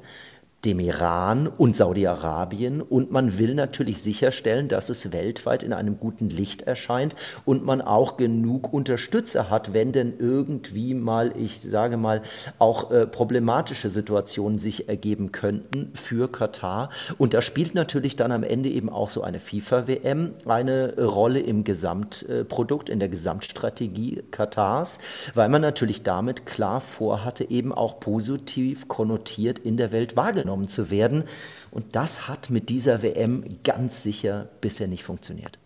dem 0.66 0.80
Iran 0.80 1.48
und 1.48 1.76
Saudi-Arabien 1.76 2.82
und 2.82 3.12
man 3.12 3.38
will 3.38 3.54
natürlich 3.54 4.02
sicherstellen, 4.02 4.68
dass 4.70 4.90
es 4.90 5.14
weltweit 5.14 5.62
in 5.62 5.72
einem 5.72 6.00
guten 6.00 6.32
Licht 6.32 6.64
erscheint 6.64 7.16
und 7.46 7.64
man 7.64 7.80
auch 7.80 8.18
genug 8.18 8.74
Unterstützer 8.74 9.52
hat, 9.52 9.74
wenn 9.74 9.92
denn 9.92 10.16
irgendwie 10.18 10.96
mal, 10.96 11.32
ich 11.38 11.62
sage 11.62 11.96
mal, 11.98 12.24
auch 12.58 12.90
äh, 12.90 13.06
problematische 13.06 13.92
Situationen 13.92 14.58
sich 14.58 14.90
ergeben 14.90 15.32
könnten 15.32 15.92
für 15.94 16.28
Katar. 16.28 16.90
Und 17.20 17.36
da 17.36 17.44
spielt 17.44 17.76
natürlich 17.76 18.16
dann 18.16 18.32
am 18.32 18.42
Ende 18.42 18.70
eben 18.70 18.90
auch 18.90 19.12
so 19.12 19.22
eine 19.22 19.40
FIFA-WM 19.40 20.34
eine 20.48 20.96
Rolle 21.00 21.40
im 21.40 21.66
Gesamtprodukt, 21.66 22.90
in 22.90 23.00
der 23.00 23.10
Gesamtstrategie 23.10 24.24
Katars, 24.32 24.98
weil 25.36 25.50
man 25.50 25.62
natürlich 25.62 26.02
damit 26.02 26.48
klar 26.48 26.82
vorhatte, 26.82 27.48
eben 27.48 27.72
auch 27.72 28.00
positiv 28.00 28.88
konnotiert 28.88 29.60
in 29.60 29.78
der 29.78 29.92
Welt 29.92 30.16
wahrgenommen 30.16 30.47
wahrgenommen 30.48 30.68
zu 30.68 30.90
werden. 30.90 31.24
Und 31.72 31.96
das 31.96 32.28
hat 32.28 32.50
mit 32.50 32.70
dieser 32.70 33.02
WM 33.02 33.44
ganz 33.64 34.04
sicher 34.04 34.48
bisher 34.62 34.88
nicht 34.88 35.04
funktioniert. 35.04 35.60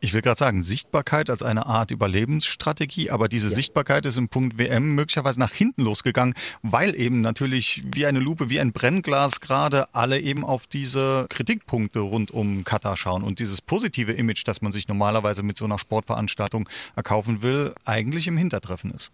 Ich 0.00 0.14
will 0.14 0.22
gerade 0.22 0.38
sagen, 0.38 0.62
Sichtbarkeit 0.62 1.28
als 1.28 1.42
eine 1.42 1.66
Art 1.66 1.90
Überlebensstrategie, 1.90 3.10
aber 3.10 3.28
diese 3.28 3.48
ja. 3.48 3.54
Sichtbarkeit 3.56 4.06
ist 4.06 4.16
im 4.16 4.28
Punkt 4.28 4.56
WM 4.56 4.94
möglicherweise 4.94 5.40
nach 5.40 5.50
hinten 5.50 5.82
losgegangen, 5.82 6.34
weil 6.62 6.94
eben 6.94 7.20
natürlich 7.20 7.82
wie 7.84 8.06
eine 8.06 8.20
Lupe, 8.20 8.48
wie 8.48 8.60
ein 8.60 8.72
Brennglas 8.72 9.40
gerade 9.40 9.92
alle 9.92 10.20
eben 10.20 10.44
auf 10.44 10.68
diese 10.68 11.26
Kritikpunkte 11.28 11.98
rund 11.98 12.30
um 12.30 12.62
Katar 12.62 12.96
schauen 12.96 13.24
und 13.24 13.40
dieses 13.40 13.60
positive 13.60 14.12
Image, 14.12 14.46
das 14.46 14.62
man 14.62 14.70
sich 14.70 14.86
normalerweise 14.86 15.42
mit 15.42 15.58
so 15.58 15.64
einer 15.64 15.80
Sportveranstaltung 15.80 16.68
erkaufen 16.94 17.42
will, 17.42 17.74
eigentlich 17.84 18.28
im 18.28 18.36
Hintertreffen 18.36 18.92
ist. 18.92 19.10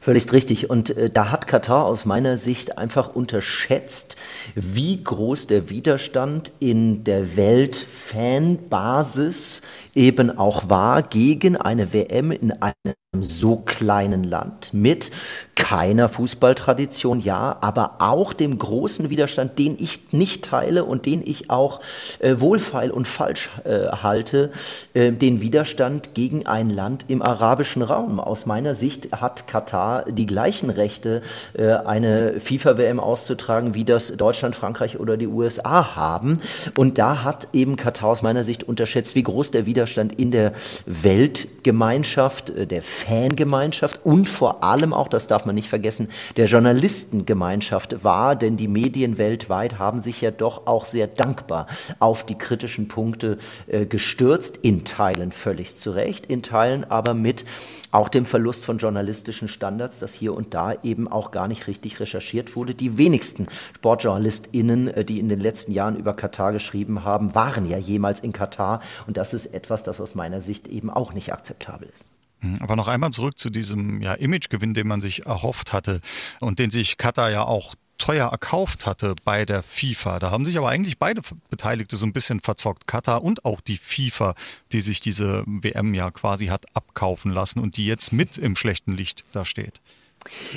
Völlig 0.00 0.32
richtig. 0.32 0.70
Und 0.70 0.96
äh, 0.96 1.10
da 1.10 1.30
hat 1.30 1.46
Katar 1.46 1.84
aus 1.84 2.04
meiner 2.04 2.36
Sicht 2.36 2.78
einfach 2.78 3.14
unterschätzt, 3.14 4.16
wie 4.54 5.02
groß 5.02 5.48
der 5.48 5.70
Widerstand 5.70 6.52
in 6.60 7.02
der 7.04 7.36
Weltfanbasis 7.36 9.62
eben 9.94 10.36
auch 10.38 10.70
war 10.70 11.02
gegen 11.02 11.56
eine 11.56 11.92
WM 11.92 12.30
in 12.30 12.52
einem 12.52 12.94
so 13.22 13.56
kleinen 13.56 14.24
Land 14.24 14.70
mit 14.72 15.10
keiner 15.58 16.08
Fußballtradition, 16.08 17.20
ja, 17.20 17.56
aber 17.60 17.96
auch 17.98 18.32
dem 18.32 18.58
großen 18.58 19.10
Widerstand, 19.10 19.58
den 19.58 19.76
ich 19.78 20.12
nicht 20.12 20.44
teile 20.44 20.84
und 20.84 21.04
den 21.04 21.20
ich 21.26 21.50
auch 21.50 21.80
äh, 22.20 22.36
wohlfeil 22.38 22.92
und 22.92 23.08
falsch 23.08 23.50
äh, 23.64 23.88
halte, 23.88 24.50
äh, 24.94 25.10
den 25.10 25.40
Widerstand 25.40 26.14
gegen 26.14 26.46
ein 26.46 26.70
Land 26.70 27.06
im 27.08 27.22
arabischen 27.22 27.82
Raum. 27.82 28.20
Aus 28.20 28.46
meiner 28.46 28.76
Sicht 28.76 29.12
hat 29.12 29.48
Katar 29.48 30.04
die 30.08 30.26
gleichen 30.26 30.70
Rechte, 30.70 31.22
äh, 31.54 31.72
eine 31.72 32.38
FIFA-WM 32.38 33.00
auszutragen, 33.00 33.74
wie 33.74 33.84
das 33.84 34.16
Deutschland, 34.16 34.54
Frankreich 34.54 35.00
oder 35.00 35.16
die 35.16 35.26
USA 35.26 35.96
haben. 35.96 36.40
Und 36.76 36.98
da 36.98 37.24
hat 37.24 37.48
eben 37.52 37.76
Katar 37.76 38.10
aus 38.10 38.22
meiner 38.22 38.44
Sicht 38.44 38.62
unterschätzt, 38.62 39.16
wie 39.16 39.24
groß 39.24 39.50
der 39.50 39.66
Widerstand 39.66 40.18
in 40.18 40.30
der 40.30 40.52
Weltgemeinschaft, 40.86 42.50
äh, 42.50 42.66
der 42.66 42.82
Fangemeinschaft 43.08 44.00
und 44.04 44.28
vor 44.28 44.62
allem 44.62 44.92
auch, 44.92 45.08
das 45.08 45.26
darf 45.26 45.46
man 45.46 45.54
nicht 45.54 45.68
vergessen, 45.68 46.08
der 46.36 46.46
Journalistengemeinschaft 46.46 48.04
war, 48.04 48.36
denn 48.36 48.56
die 48.56 48.68
Medien 48.68 49.16
weltweit 49.16 49.78
haben 49.78 49.98
sich 49.98 50.20
ja 50.20 50.30
doch 50.30 50.66
auch 50.66 50.84
sehr 50.84 51.06
dankbar 51.06 51.66
auf 52.00 52.26
die 52.26 52.36
kritischen 52.36 52.86
Punkte 52.88 53.38
äh, 53.66 53.86
gestürzt, 53.86 54.58
in 54.58 54.84
Teilen 54.84 55.32
völlig 55.32 55.76
zu 55.76 55.92
Recht, 55.92 56.26
in 56.26 56.42
Teilen 56.42 56.84
aber 56.84 57.14
mit 57.14 57.44
auch 57.92 58.10
dem 58.10 58.26
Verlust 58.26 58.66
von 58.66 58.76
journalistischen 58.76 59.48
Standards, 59.48 59.98
dass 60.00 60.12
hier 60.12 60.34
und 60.34 60.52
da 60.52 60.74
eben 60.82 61.08
auch 61.08 61.30
gar 61.30 61.48
nicht 61.48 61.66
richtig 61.66 62.00
recherchiert 62.00 62.56
wurde. 62.56 62.74
Die 62.74 62.98
wenigsten 62.98 63.46
SportjournalistInnen, 63.76 64.88
äh, 64.88 65.04
die 65.04 65.18
in 65.18 65.30
den 65.30 65.40
letzten 65.40 65.72
Jahren 65.72 65.96
über 65.96 66.12
Katar 66.12 66.52
geschrieben 66.52 67.04
haben, 67.04 67.34
waren 67.34 67.66
ja 67.66 67.78
jemals 67.78 68.20
in 68.20 68.34
Katar 68.34 68.82
und 69.06 69.16
das 69.16 69.32
ist 69.32 69.46
etwas, 69.46 69.82
das 69.82 70.00
aus 70.00 70.14
meiner 70.14 70.42
Sicht 70.42 70.68
eben 70.68 70.90
auch 70.90 71.14
nicht 71.14 71.32
akzeptabel 71.32 71.88
ist. 71.90 72.04
Mhm, 72.40 72.58
aber 72.60 72.76
noch 72.76 72.88
einmal 72.88 73.10
zurück 73.10 73.38
zu 73.38 73.50
diesem 73.50 74.00
ja, 74.02 74.14
Imagegewinn, 74.14 74.74
den 74.74 74.86
man 74.86 75.00
sich 75.00 75.26
erhofft 75.26 75.72
hatte 75.72 76.00
und 76.40 76.58
den 76.58 76.70
sich 76.70 76.96
Katar 76.96 77.30
ja 77.30 77.42
auch 77.42 77.74
teuer 77.98 78.28
erkauft 78.28 78.86
hatte 78.86 79.14
bei 79.24 79.44
der 79.44 79.62
FIFA. 79.62 80.20
Da 80.20 80.30
haben 80.30 80.44
sich 80.44 80.56
aber 80.56 80.68
eigentlich 80.68 80.98
beide 80.98 81.20
Beteiligte 81.50 81.96
so 81.96 82.06
ein 82.06 82.12
bisschen 82.12 82.40
verzockt. 82.40 82.86
Katar 82.86 83.22
und 83.22 83.44
auch 83.44 83.60
die 83.60 83.76
FIFA, 83.76 84.34
die 84.72 84.80
sich 84.80 85.00
diese 85.00 85.42
WM 85.46 85.94
ja 85.94 86.10
quasi 86.10 86.46
hat 86.46 86.64
abkaufen 86.74 87.32
lassen 87.32 87.58
und 87.58 87.76
die 87.76 87.86
jetzt 87.86 88.12
mit 88.12 88.38
im 88.38 88.56
schlechten 88.56 88.92
Licht 88.92 89.24
da 89.32 89.44
steht. 89.44 89.80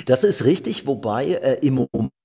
Das 0.06 0.24
ist 0.24 0.44
richtig, 0.44 0.86
wobei 0.86 1.26
äh, 1.32 1.66
im 1.66 1.78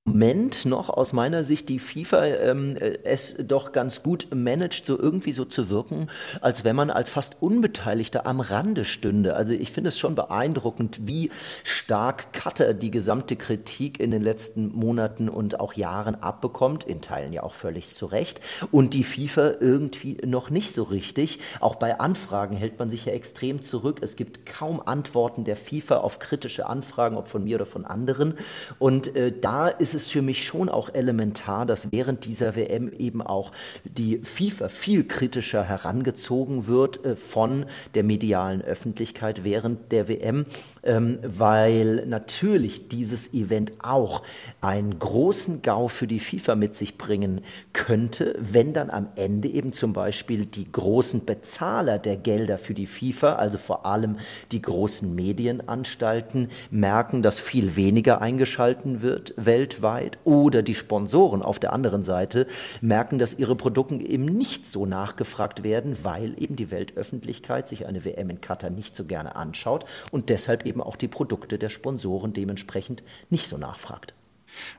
Moment 0.08 0.66
noch 0.66 0.90
aus 0.90 1.12
meiner 1.12 1.44
Sicht 1.44 1.68
die 1.68 1.80
FIFA 1.80 2.26
ähm, 2.26 2.78
äh, 2.78 2.98
es 3.04 3.36
doch 3.40 3.74
ganz 3.74 4.04
gut 4.04 4.30
managt, 4.34 4.86
so 4.86 4.98
irgendwie 4.98 5.34
so 5.34 5.44
zu 5.44 5.70
wirken, 5.70 6.08
als 6.40 6.64
wenn 6.64 6.78
man 6.78 6.90
als 6.90 7.10
fast 7.10 7.42
Unbeteiligter 7.42 8.26
am 8.26 8.40
Rande 8.40 8.86
stünde. 8.86 9.36
Also 9.36 9.52
ich 9.52 9.74
finde 9.74 9.90
es 9.90 10.00
schon 10.00 10.16
beeindruckend, 10.16 11.08
wie 11.08 11.30
stark 11.66 12.32
Qatar 12.32 12.74
die 12.74 12.90
gesamte 12.90 13.36
Kritik 13.36 14.00
in 14.00 14.12
den 14.12 14.22
letzten 14.22 14.74
Monaten 14.74 15.28
und 15.28 15.60
auch 15.60 15.74
Jahren 15.74 16.16
abbekommt, 16.16 16.86
in 16.86 17.02
Teilen 17.02 17.34
ja 17.34 17.44
auch 17.44 17.54
völlig 17.54 17.88
zu 17.90 18.06
Recht, 18.06 18.40
und 18.72 18.94
die 18.94 19.04
FIFA 19.04 19.56
irgendwie 19.60 20.20
noch 20.26 20.50
nicht 20.50 20.72
so 20.72 20.84
richtig. 20.84 21.40
Auch 21.60 21.76
bei 21.76 22.00
Anfragen 22.00 22.56
hält 22.56 22.80
man 22.80 22.90
sich 22.90 23.06
ja 23.06 23.12
extrem 23.12 23.62
zurück. 23.62 24.00
Es 24.02 24.16
gibt 24.16 24.46
kaum 24.46 24.82
Antworten 24.86 25.44
der 25.44 25.58
FIFA 25.58 25.98
auf 25.98 26.20
kritische 26.20 26.68
Anfragen, 26.68 27.18
ob 27.18 27.28
von 27.28 27.44
mir 27.44 27.58
oder 27.58 27.66
von 27.66 27.84
anderen. 27.84 28.36
Und 28.80 29.14
äh, 29.14 29.34
da 29.38 29.68
ist 29.68 29.97
es 29.97 29.97
es 29.98 30.12
für 30.12 30.22
mich 30.22 30.46
schon 30.46 30.70
auch 30.70 30.94
elementar, 30.94 31.66
dass 31.66 31.92
während 31.92 32.26
dieser 32.26 32.56
WM 32.56 32.92
eben 32.98 33.22
auch 33.22 33.52
die 33.84 34.20
FIFA 34.20 34.70
viel 34.70 35.04
kritischer 35.04 35.64
herangezogen 35.64 36.68
wird 36.68 37.04
äh, 37.06 37.16
von 37.16 37.66
der 37.96 38.04
medialen 38.04 38.62
Öffentlichkeit 38.62 39.44
während 39.44 39.92
der 39.92 40.08
WM, 40.08 40.46
ähm, 40.84 41.20
weil 41.24 42.06
natürlich 42.06 42.88
dieses 42.88 43.34
Event 43.34 43.74
auch 43.82 44.24
einen 44.62 44.98
großen 45.00 45.62
Gau 45.62 45.88
für 45.88 46.08
die 46.08 46.20
FIFA 46.20 46.56
mit 46.56 46.76
sich 46.76 46.98
bringen 46.98 47.42
könnte, 47.74 48.36
wenn 48.40 48.74
dann 48.74 48.90
am 48.90 49.08
Ende 49.16 49.50
eben 49.50 49.74
zum 49.74 49.94
Beispiel 49.94 50.46
die 50.46 50.72
großen 50.72 51.26
Bezahler 51.26 51.98
der 51.98 52.18
Gelder 52.18 52.58
für 52.58 52.74
die 52.74 52.88
FIFA, 52.88 53.34
also 53.34 53.58
vor 53.58 53.86
allem 53.86 54.18
die 54.52 54.62
großen 54.62 55.14
Medienanstalten, 55.14 56.50
merken, 56.72 57.22
dass 57.22 57.40
viel 57.40 57.76
weniger 57.76 58.22
eingeschalten 58.22 59.02
wird 59.02 59.34
weltweit 59.38 59.87
weltweit 59.88 60.20
oder 60.26 60.62
die 60.62 60.76
Sponsoren 60.76 61.42
auf 61.42 61.60
der 61.60 61.74
anderen 61.74 62.04
Seite 62.04 62.48
merken, 62.82 63.20
dass 63.20 63.40
ihre 63.40 63.56
Produkte 63.56 63.96
eben 63.96 64.26
nicht 64.26 64.68
so 64.68 64.86
nachgefragt 64.86 65.64
werden, 65.64 65.98
weil 66.04 66.42
eben 66.42 66.56
die 66.56 66.72
Weltöffentlichkeit 66.72 67.68
sich 67.68 67.86
eine 67.86 68.04
WM 68.04 68.30
in 68.30 68.42
Katar 68.42 68.70
nicht 68.70 68.96
so 68.96 69.06
gerne 69.06 69.36
anschaut 69.36 69.86
und 70.12 70.30
deshalb 70.30 70.66
eben 70.66 70.82
auch 70.82 70.96
die 70.96 71.08
Produkte 71.08 71.58
der 71.58 71.70
Sponsoren 71.70 72.34
dementsprechend 72.34 73.04
nicht 73.30 73.48
so 73.48 73.58
nachfragt. 73.58 74.14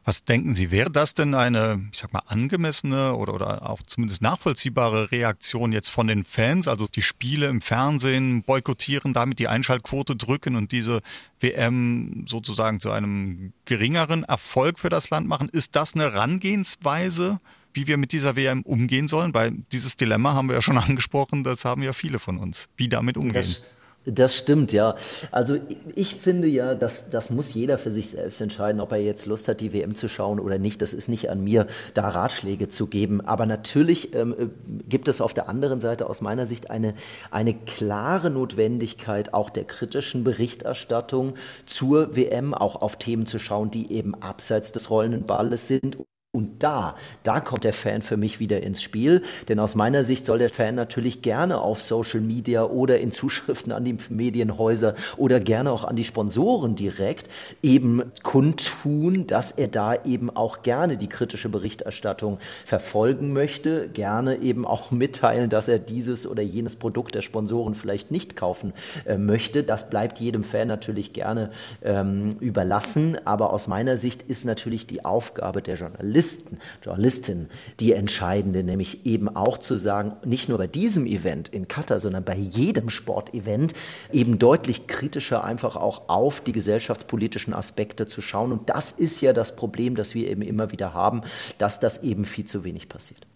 Was 0.05 0.25
denken 0.25 0.55
Sie, 0.55 0.71
wäre 0.71 0.91
das 0.91 1.15
denn 1.15 1.35
eine, 1.35 1.89
ich 1.93 1.99
sag 1.99 2.13
mal, 2.13 2.23
angemessene 2.27 3.15
oder, 3.15 3.35
oder 3.35 3.69
auch 3.69 3.83
zumindest 3.83 4.23
nachvollziehbare 4.23 5.11
Reaktion 5.11 5.73
jetzt 5.73 5.89
von 5.89 6.07
den 6.07 6.25
Fans, 6.25 6.69
also 6.69 6.87
die 6.87 7.03
Spiele 7.03 7.47
im 7.49 7.61
Fernsehen 7.61 8.43
boykottieren, 8.43 9.13
damit 9.13 9.39
die 9.39 9.49
Einschaltquote 9.49 10.17
drücken 10.17 10.57
und 10.57 10.73
diese 10.73 11.01
WM 11.41 12.25
sozusagen 12.27 12.81
zu 12.81 12.91
einem 12.91 13.53
geringeren 13.65 14.25
Erfolg 14.25 14.79
für 14.79 14.89
das 14.89 15.11
Land 15.11 15.29
machen? 15.29 15.49
Ist 15.49 15.77
das 15.77 15.95
eine 15.95 16.05
Herangehensweise? 16.05 17.41
wie 17.75 17.87
wir 17.87 17.99
mit 17.99 18.13
dieser 18.13 18.35
WM 18.35 18.63
umgehen 18.63 19.07
sollen, 19.09 19.35
weil 19.35 19.53
dieses 19.73 19.97
Dilemma 19.97 20.33
haben 20.33 20.49
wir 20.49 20.57
ja 20.57 20.63
schon 20.63 20.79
angesprochen, 20.79 21.45
das 21.45 21.65
haben 21.65 21.83
ja 21.83 21.93
viele 21.93 22.19
von 22.19 22.39
uns, 22.39 22.69
wie 22.77 22.89
damit 22.89 23.17
umgehen. 23.17 23.35
Das 23.35 23.67
das 24.05 24.37
stimmt, 24.37 24.73
ja. 24.73 24.97
Also 25.31 25.59
ich 25.95 26.15
finde 26.15 26.47
ja, 26.49 26.75
dass 26.75 27.11
das 27.11 27.31
muss 27.31 27.53
jeder 27.53 27.79
für 27.79 27.93
sich 27.93 28.11
selbst 28.11 28.41
entscheiden, 28.41 28.81
ob 28.81 28.93
er 28.93 28.99
jetzt 28.99 29.27
Lust 29.27 29.49
hat, 29.49 29.61
die 29.61 29.73
WM 29.73 29.95
zu 29.95 30.09
schauen 30.09 30.41
oder 30.41 30.59
nicht. 30.59 30.81
Das 30.81 30.95
ist 30.95 31.09
nicht 31.09 31.31
an 31.31 31.43
mir, 31.43 31.67
da 31.95 32.09
Ratschläge 32.09 32.69
zu 32.69 32.87
geben. 32.87 33.21
Aber 33.21 33.45
natürlich 33.45 34.15
ähm, 34.15 34.35
äh, 34.39 34.47
gibt 34.89 35.09
es 35.09 35.21
auf 35.21 35.35
der 35.35 35.49
anderen 35.49 35.81
Seite 35.81 36.09
aus 36.09 36.21
meiner 36.21 36.47
Sicht 36.47 36.71
eine, 36.71 36.95
eine 37.31 37.55
klare 37.55 38.31
Notwendigkeit 38.31 39.35
auch 39.35 39.51
der 39.51 39.65
kritischen 39.65 40.25
Berichterstattung 40.25 41.35
zur 41.67 42.17
WM, 42.17 42.55
auch 42.55 42.81
auf 42.81 42.97
Themen 42.97 43.27
zu 43.27 43.39
schauen, 43.39 43.71
die 43.71 43.93
eben 43.93 44.15
abseits 44.15 44.73
des 44.73 44.91
rollenden 44.91 45.27
Balles 45.27 45.69
sind 45.69 45.99
und 46.39 46.63
da, 46.63 46.95
da 47.25 47.41
kommt 47.41 47.65
der 47.65 47.73
Fan 47.73 48.01
für 48.01 48.17
mich 48.17 48.39
wieder 48.39 48.63
ins 48.63 48.81
Spiel, 48.81 49.23
denn 49.49 49.59
aus 49.59 49.75
meiner 49.75 50.05
Sicht 50.05 50.25
soll 50.25 50.39
der 50.39 50.51
Fan 50.51 50.77
natürlich 50.77 51.21
gerne 51.21 51.61
auf 51.61 51.83
Social 51.83 52.21
Media 52.21 52.65
oder 52.65 53.01
in 53.01 53.11
Zuschriften 53.11 53.73
an 53.73 53.85
die 53.85 53.97
Medienhäuser 54.09 54.95
oder 55.17 55.41
gerne 55.41 55.73
auch 55.73 55.83
an 55.83 55.97
die 55.97 56.05
Sponsoren 56.05 56.77
direkt 56.77 57.29
eben 57.61 58.05
kundtun, 58.23 59.27
dass 59.27 59.51
er 59.51 59.67
da 59.67 60.05
eben 60.05 60.31
auch 60.31 60.63
gerne 60.63 60.97
die 60.97 61.09
kritische 61.09 61.49
Berichterstattung 61.49 62.39
verfolgen 62.65 63.33
möchte, 63.33 63.89
gerne 63.89 64.37
eben 64.37 64.65
auch 64.65 64.91
mitteilen, 64.93 65.51
dass 65.51 65.67
er 65.67 65.81
dieses 65.81 66.25
oder 66.25 66.43
jenes 66.43 66.77
Produkt 66.77 67.17
der 67.17 67.23
Sponsoren 67.23 67.75
vielleicht 67.75 68.13
nicht 68.13 68.37
kaufen 68.37 68.73
äh, 69.07 69.19
möchte. 69.19 69.65
Das 69.65 69.91
bleibt 69.91 70.21
jedem 70.21 70.45
Fan 70.45 70.69
natürlich 70.69 71.13
gerne 71.13 71.51
ähm, 71.83 72.37
überlassen, 72.39 73.19
aber 73.25 73.53
aus 73.53 73.67
meiner 73.67 73.99
Sicht 73.99 74.23
ist 74.23 74.45
natürlich 74.45 74.87
die 74.87 75.05
Aufgabe 75.05 75.63
der 75.63 75.75
Journalisten, 75.75 76.28
Journalisten, 76.29 76.59
Journalistinnen 76.83 77.49
die 77.81 77.93
entscheidende, 77.93 78.63
nämlich 78.63 79.07
eben 79.07 79.29
auch 79.29 79.59
zu 79.59 79.77
sagen, 79.77 80.17
nicht 80.25 80.49
nur 80.49 80.59
bei 80.59 80.67
diesem 80.67 81.07
Event 81.07 81.49
in 81.49 81.69
Katar, 81.69 82.01
sondern 82.01 82.25
bei 82.25 82.37
jedem 82.37 82.91
Sportevent 82.91 83.75
eben 84.13 84.39
deutlich 84.39 84.87
kritischer 84.87 85.45
einfach 85.45 85.77
auch 85.77 86.09
auf 86.09 86.41
die 86.41 86.53
gesellschaftspolitischen 86.53 87.55
Aspekte 87.55 88.07
zu 88.07 88.21
schauen. 88.21 88.53
Und 88.53 88.69
das 88.69 88.93
ist 88.93 89.21
ja 89.21 89.33
das 89.33 89.57
Problem, 89.57 89.95
das 89.95 90.15
wir 90.15 90.29
eben 90.29 90.43
immer 90.43 90.73
wieder 90.73 90.93
haben, 90.93 91.23
dass 91.59 91.81
das 91.81 92.03
eben 92.03 92.25
viel 92.25 92.45
zu 92.45 92.65
wenig 92.65 92.89
passiert. 92.89 93.27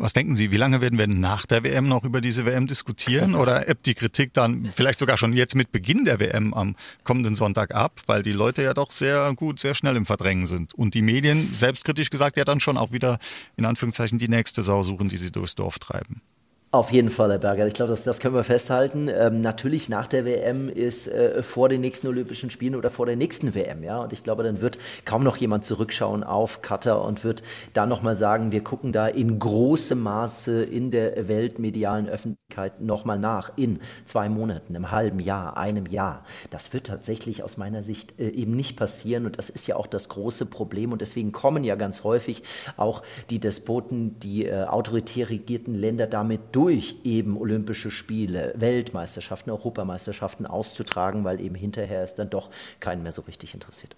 Was 0.00 0.12
denken 0.12 0.36
Sie, 0.36 0.52
wie 0.52 0.56
lange 0.56 0.80
werden 0.80 0.96
wir 0.96 1.08
nach 1.08 1.44
der 1.44 1.64
WM 1.64 1.88
noch 1.88 2.04
über 2.04 2.20
diese 2.20 2.46
WM 2.46 2.68
diskutieren? 2.68 3.34
Oder 3.34 3.68
ebbt 3.68 3.84
die 3.84 3.94
Kritik 3.94 4.32
dann 4.32 4.70
vielleicht 4.72 5.00
sogar 5.00 5.18
schon 5.18 5.32
jetzt 5.32 5.56
mit 5.56 5.72
Beginn 5.72 6.04
der 6.04 6.20
WM 6.20 6.54
am 6.54 6.76
kommenden 7.02 7.34
Sonntag 7.34 7.74
ab, 7.74 8.00
weil 8.06 8.22
die 8.22 8.32
Leute 8.32 8.62
ja 8.62 8.74
doch 8.74 8.92
sehr 8.92 9.34
gut, 9.34 9.58
sehr 9.58 9.74
schnell 9.74 9.96
im 9.96 10.06
Verdrängen 10.06 10.46
sind 10.46 10.72
und 10.72 10.94
die 10.94 11.02
Medien, 11.02 11.44
selbstkritisch 11.44 12.10
gesagt, 12.10 12.36
ja 12.36 12.44
dann 12.44 12.60
schon 12.60 12.78
auch 12.78 12.92
wieder 12.92 13.18
in 13.56 13.64
Anführungszeichen 13.64 14.20
die 14.20 14.28
nächste 14.28 14.62
Sau 14.62 14.84
suchen, 14.84 15.08
die 15.08 15.16
sie 15.16 15.32
durchs 15.32 15.56
Dorf 15.56 15.80
treiben? 15.80 16.22
Auf 16.70 16.92
jeden 16.92 17.08
Fall, 17.08 17.30
Herr 17.30 17.38
Berger. 17.38 17.66
Ich 17.66 17.72
glaube, 17.72 17.88
das, 17.88 18.04
das 18.04 18.20
können 18.20 18.34
wir 18.34 18.44
festhalten. 18.44 19.08
Ähm, 19.08 19.40
natürlich 19.40 19.88
nach 19.88 20.06
der 20.06 20.26
WM 20.26 20.68
ist 20.68 21.08
äh, 21.08 21.42
vor 21.42 21.70
den 21.70 21.80
nächsten 21.80 22.06
Olympischen 22.08 22.50
Spielen 22.50 22.74
oder 22.74 22.90
vor 22.90 23.06
der 23.06 23.16
nächsten 23.16 23.54
WM, 23.54 23.82
ja. 23.82 24.02
Und 24.02 24.12
ich 24.12 24.22
glaube, 24.22 24.42
dann 24.42 24.60
wird 24.60 24.78
kaum 25.06 25.24
noch 25.24 25.38
jemand 25.38 25.64
zurückschauen 25.64 26.22
auf 26.22 26.60
Katar 26.60 27.06
und 27.06 27.24
wird 27.24 27.42
da 27.72 27.86
nochmal 27.86 28.16
sagen, 28.16 28.52
wir 28.52 28.62
gucken 28.62 28.92
da 28.92 29.08
in 29.08 29.38
großem 29.38 29.98
Maße 29.98 30.62
in 30.62 30.90
der 30.90 31.26
weltmedialen 31.26 32.06
Öffentlichkeit 32.06 32.82
nochmal 32.82 33.18
nach. 33.18 33.52
In 33.56 33.80
zwei 34.04 34.28
Monaten, 34.28 34.76
einem 34.76 34.90
halben 34.90 35.20
Jahr, 35.20 35.56
einem 35.56 35.86
Jahr. 35.86 36.22
Das 36.50 36.74
wird 36.74 36.88
tatsächlich 36.88 37.42
aus 37.42 37.56
meiner 37.56 37.82
Sicht 37.82 38.20
äh, 38.20 38.28
eben 38.28 38.54
nicht 38.54 38.76
passieren. 38.76 39.24
Und 39.24 39.38
das 39.38 39.48
ist 39.48 39.66
ja 39.68 39.76
auch 39.76 39.86
das 39.86 40.10
große 40.10 40.44
Problem. 40.44 40.92
Und 40.92 41.00
deswegen 41.00 41.32
kommen 41.32 41.64
ja 41.64 41.76
ganz 41.76 42.04
häufig 42.04 42.42
auch 42.76 43.02
die 43.30 43.38
Despoten, 43.38 44.20
die 44.20 44.44
äh, 44.44 44.64
autoritär 44.64 45.30
regierten 45.30 45.74
Länder 45.74 46.06
damit 46.06 46.40
durch 46.52 46.57
durch 46.58 46.96
eben 47.04 47.36
Olympische 47.36 47.88
Spiele, 47.92 48.52
Weltmeisterschaften, 48.56 49.50
Europameisterschaften 49.50 50.44
auszutragen, 50.44 51.22
weil 51.22 51.40
eben 51.40 51.54
hinterher 51.54 52.02
es 52.02 52.16
dann 52.16 52.30
doch 52.30 52.50
keinen 52.80 53.04
mehr 53.04 53.12
so 53.12 53.22
richtig 53.22 53.54
interessiert. 53.54 53.94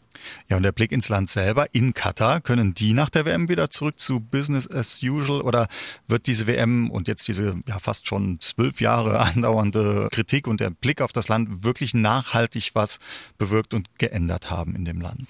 Ja, 0.50 0.58
und 0.58 0.62
der 0.62 0.72
Blick 0.72 0.92
ins 0.92 1.08
Land 1.08 1.30
selber, 1.30 1.68
in 1.72 1.94
Katar, 1.94 2.42
können 2.42 2.74
die 2.74 2.92
nach 2.92 3.08
der 3.08 3.24
WM 3.24 3.48
wieder 3.48 3.70
zurück 3.70 3.98
zu 3.98 4.20
Business 4.20 4.70
as 4.70 5.02
usual 5.02 5.40
oder 5.40 5.68
wird 6.06 6.26
diese 6.26 6.46
WM 6.46 6.90
und 6.90 7.08
jetzt 7.08 7.26
diese 7.28 7.56
ja 7.66 7.78
fast 7.78 8.06
schon 8.06 8.38
zwölf 8.40 8.82
Jahre 8.82 9.20
andauernde 9.34 10.08
Kritik 10.12 10.46
und 10.46 10.60
der 10.60 10.68
Blick 10.68 11.00
auf 11.00 11.12
das 11.12 11.28
Land 11.28 11.64
wirklich 11.64 11.94
nachhaltig 11.94 12.72
was 12.74 12.98
bewirkt 13.38 13.72
und 13.72 13.98
geändert 13.98 14.50
haben 14.50 14.76
in 14.76 14.84
dem 14.84 15.00
Land? 15.00 15.22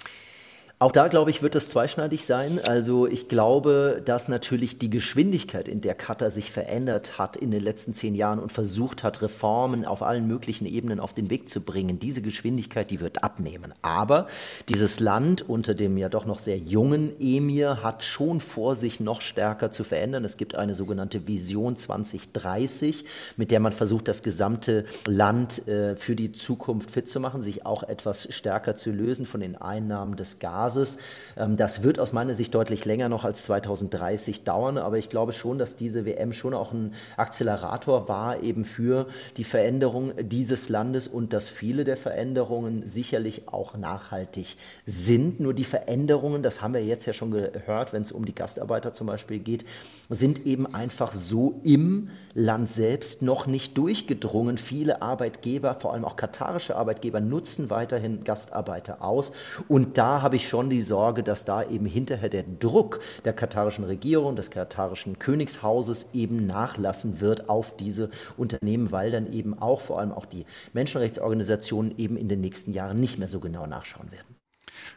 Auch 0.83 0.93
da, 0.93 1.09
glaube 1.09 1.29
ich, 1.29 1.43
wird 1.43 1.55
es 1.57 1.69
zweischneidig 1.69 2.25
sein. 2.25 2.59
Also 2.59 3.07
ich 3.07 3.29
glaube, 3.29 4.01
dass 4.03 4.29
natürlich 4.29 4.79
die 4.79 4.89
Geschwindigkeit, 4.89 5.69
in 5.69 5.83
der 5.83 5.95
Katar 5.95 6.31
sich 6.31 6.51
verändert 6.51 7.19
hat 7.19 7.37
in 7.37 7.51
den 7.51 7.63
letzten 7.63 7.93
zehn 7.93 8.15
Jahren 8.15 8.39
und 8.39 8.51
versucht 8.51 9.03
hat, 9.03 9.21
Reformen 9.21 9.85
auf 9.85 10.01
allen 10.01 10.27
möglichen 10.27 10.65
Ebenen 10.65 10.99
auf 10.99 11.13
den 11.13 11.29
Weg 11.29 11.51
zu 11.51 11.61
bringen, 11.61 11.99
diese 11.99 12.23
Geschwindigkeit, 12.23 12.91
die 12.91 13.01
wird 13.01 13.23
abnehmen. 13.23 13.75
Aber 13.83 14.27
dieses 14.71 15.01
Land 15.01 15.47
unter 15.47 15.75
dem 15.75 15.99
ja 15.99 16.09
doch 16.09 16.25
noch 16.25 16.39
sehr 16.39 16.57
jungen 16.57 17.13
Emir 17.21 17.83
hat 17.83 18.03
schon 18.03 18.41
vor, 18.41 18.75
sich 18.75 19.01
noch 19.01 19.21
stärker 19.21 19.71
zu 19.71 19.85
verändern. 19.85 20.25
Es 20.25 20.39
gibt 20.39 20.55
eine 20.55 20.75
sogenannte 20.75 21.27
Vision 21.27 21.77
2030, 21.77 23.05
mit 23.37 23.51
der 23.51 23.61
man 23.61 23.75
versucht, 23.75 24.09
das 24.09 24.23
gesamte 24.23 24.87
Land 25.05 25.69
äh, 25.69 25.95
für 25.95 26.17
die 26.17 26.33
Zukunft 26.33 26.91
fit 26.91 27.07
zu 27.07 27.21
machen, 27.21 27.43
sich 27.43 27.67
auch 27.67 27.83
etwas 27.83 28.33
stärker 28.33 28.77
zu 28.77 28.93
lösen 28.93 29.27
von 29.27 29.41
den 29.41 29.57
Einnahmen 29.57 30.17
des 30.17 30.39
Gas 30.39 30.70
Basis. 30.71 30.99
Ähm, 31.37 31.57
das 31.57 31.83
wird 31.83 31.99
aus 31.99 32.13
meiner 32.13 32.35
Sicht 32.35 32.55
deutlich 32.55 32.85
länger 32.85 33.09
noch 33.09 33.25
als 33.25 33.43
2030 33.45 34.45
dauern, 34.45 34.79
aber 34.79 34.99
ich 34.99 35.09
glaube 35.09 35.33
schon, 35.33 35.59
dass 35.59 35.77
diese 35.77 36.05
WM 36.05 36.33
schon 36.33 36.55
auch 36.55 36.73
ein 36.73 36.95
Akzelerator 37.17 38.09
war 38.09 38.43
eben 38.43 38.65
für 38.65 39.07
die 39.37 39.45
Veränderung 39.45 40.13
dieses 40.21 40.69
Landes 40.69 41.09
und 41.09 41.33
dass 41.33 41.49
viele 41.49 41.85
der 41.85 41.97
Veränderungen 41.97 42.87
sicherlich 42.87 43.49
auch 43.49 43.77
nachhaltig 43.77 44.57
sind. 44.87 45.41
Nur 45.41 45.55
die 45.55 45.65
Veränderungen, 45.65 46.43
das 46.43 46.63
haben 46.63 46.75
wir 46.75 46.85
jetzt 46.85 47.07
ja 47.07 47.13
schon 47.13 47.33
gehört, 47.33 47.93
wenn 47.93 48.03
es 48.03 48.13
um 48.13 48.25
die 48.25 48.35
Gastarbeiter 48.35 48.93
zum 48.93 49.09
Beispiel 49.09 49.41
geht, 49.41 49.65
sind 50.09 50.47
eben 50.47 50.73
einfach 50.73 51.13
so 51.13 51.61
im 51.65 52.11
Land 52.35 52.69
selbst 52.69 53.23
noch 53.23 53.47
nicht 53.47 53.77
durchgedrungen. 53.77 54.57
Viele 54.57 55.03
Arbeitgeber, 55.03 55.77
vor 55.81 55.93
allem 55.93 56.05
auch 56.05 56.17
katarische 56.17 56.77
Arbeitgeber, 56.77 57.21
nutzen 57.21 57.71
weiterhin 57.71 58.23
Gastarbeiter 58.23 59.03
aus. 59.03 59.33
Und 59.69 59.99
da 59.99 60.23
habe 60.23 60.37
ich 60.37 60.49
schon 60.61 60.69
die 60.69 60.83
Sorge, 60.83 61.23
dass 61.23 61.47
da 61.47 61.63
eben 61.63 61.87
hinterher 61.87 62.29
der 62.29 62.43
Druck 62.43 63.01
der 63.25 63.33
katarischen 63.33 63.85
Regierung, 63.85 64.37
des 64.37 64.51
katarischen 64.51 65.19
Königshauses 65.19 66.11
eben 66.13 66.47
nachlassen 66.47 67.23
wird 67.23 67.49
auf 67.49 67.79
diese 67.79 68.11
Unternehmen, 68.37 68.93
weil 68.93 69.11
dann 69.11 69.33
eben 69.33 69.59
auch 69.59 69.81
vor 69.81 69.99
allem 69.99 70.13
auch 70.13 70.27
die 70.27 70.45
Menschenrechtsorganisationen 70.75 71.97
eben 71.97 72.19
in 72.19 72.29
den 72.29 72.43
nächsten 72.43 72.75
Jahren 72.75 72.99
nicht 72.99 73.19
mehr 73.19 73.29
so 73.29 73.41
genau 73.41 73.67
nachschauen 73.67 74.13
werden. 74.13 74.37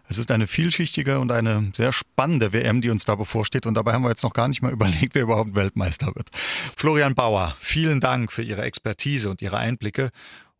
Es 0.09 0.17
ist 0.17 0.31
eine 0.31 0.47
vielschichtige 0.47 1.21
und 1.21 1.31
eine 1.31 1.71
sehr 1.73 1.93
spannende 1.93 2.51
WM, 2.51 2.81
die 2.81 2.89
uns 2.89 3.05
da 3.05 3.15
bevorsteht. 3.15 3.65
Und 3.65 3.75
dabei 3.75 3.93
haben 3.93 4.03
wir 4.03 4.09
jetzt 4.09 4.23
noch 4.23 4.33
gar 4.33 4.49
nicht 4.49 4.61
mal 4.61 4.71
überlegt, 4.73 5.15
wer 5.15 5.23
überhaupt 5.23 5.55
Weltmeister 5.55 6.07
wird. 6.13 6.29
Florian 6.75 7.15
Bauer, 7.15 7.55
vielen 7.57 8.01
Dank 8.01 8.33
für 8.33 8.43
Ihre 8.43 8.63
Expertise 8.63 9.29
und 9.29 9.41
Ihre 9.41 9.59
Einblicke 9.59 10.09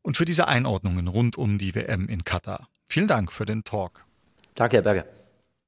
und 0.01 0.15
für 0.15 0.23
diese 0.23 0.47
Einordnungen 0.47 1.09
rund 1.09 1.37
um 1.37 1.57
die 1.57 1.75
WM 1.75 2.07
in 2.07 2.23
Katar. 2.23 2.69
Vielen 2.85 3.09
Dank 3.09 3.33
für 3.33 3.43
den 3.43 3.65
Talk. 3.65 4.05
Danke, 4.55 4.77
Herr 4.77 4.83
Berger. 4.83 5.22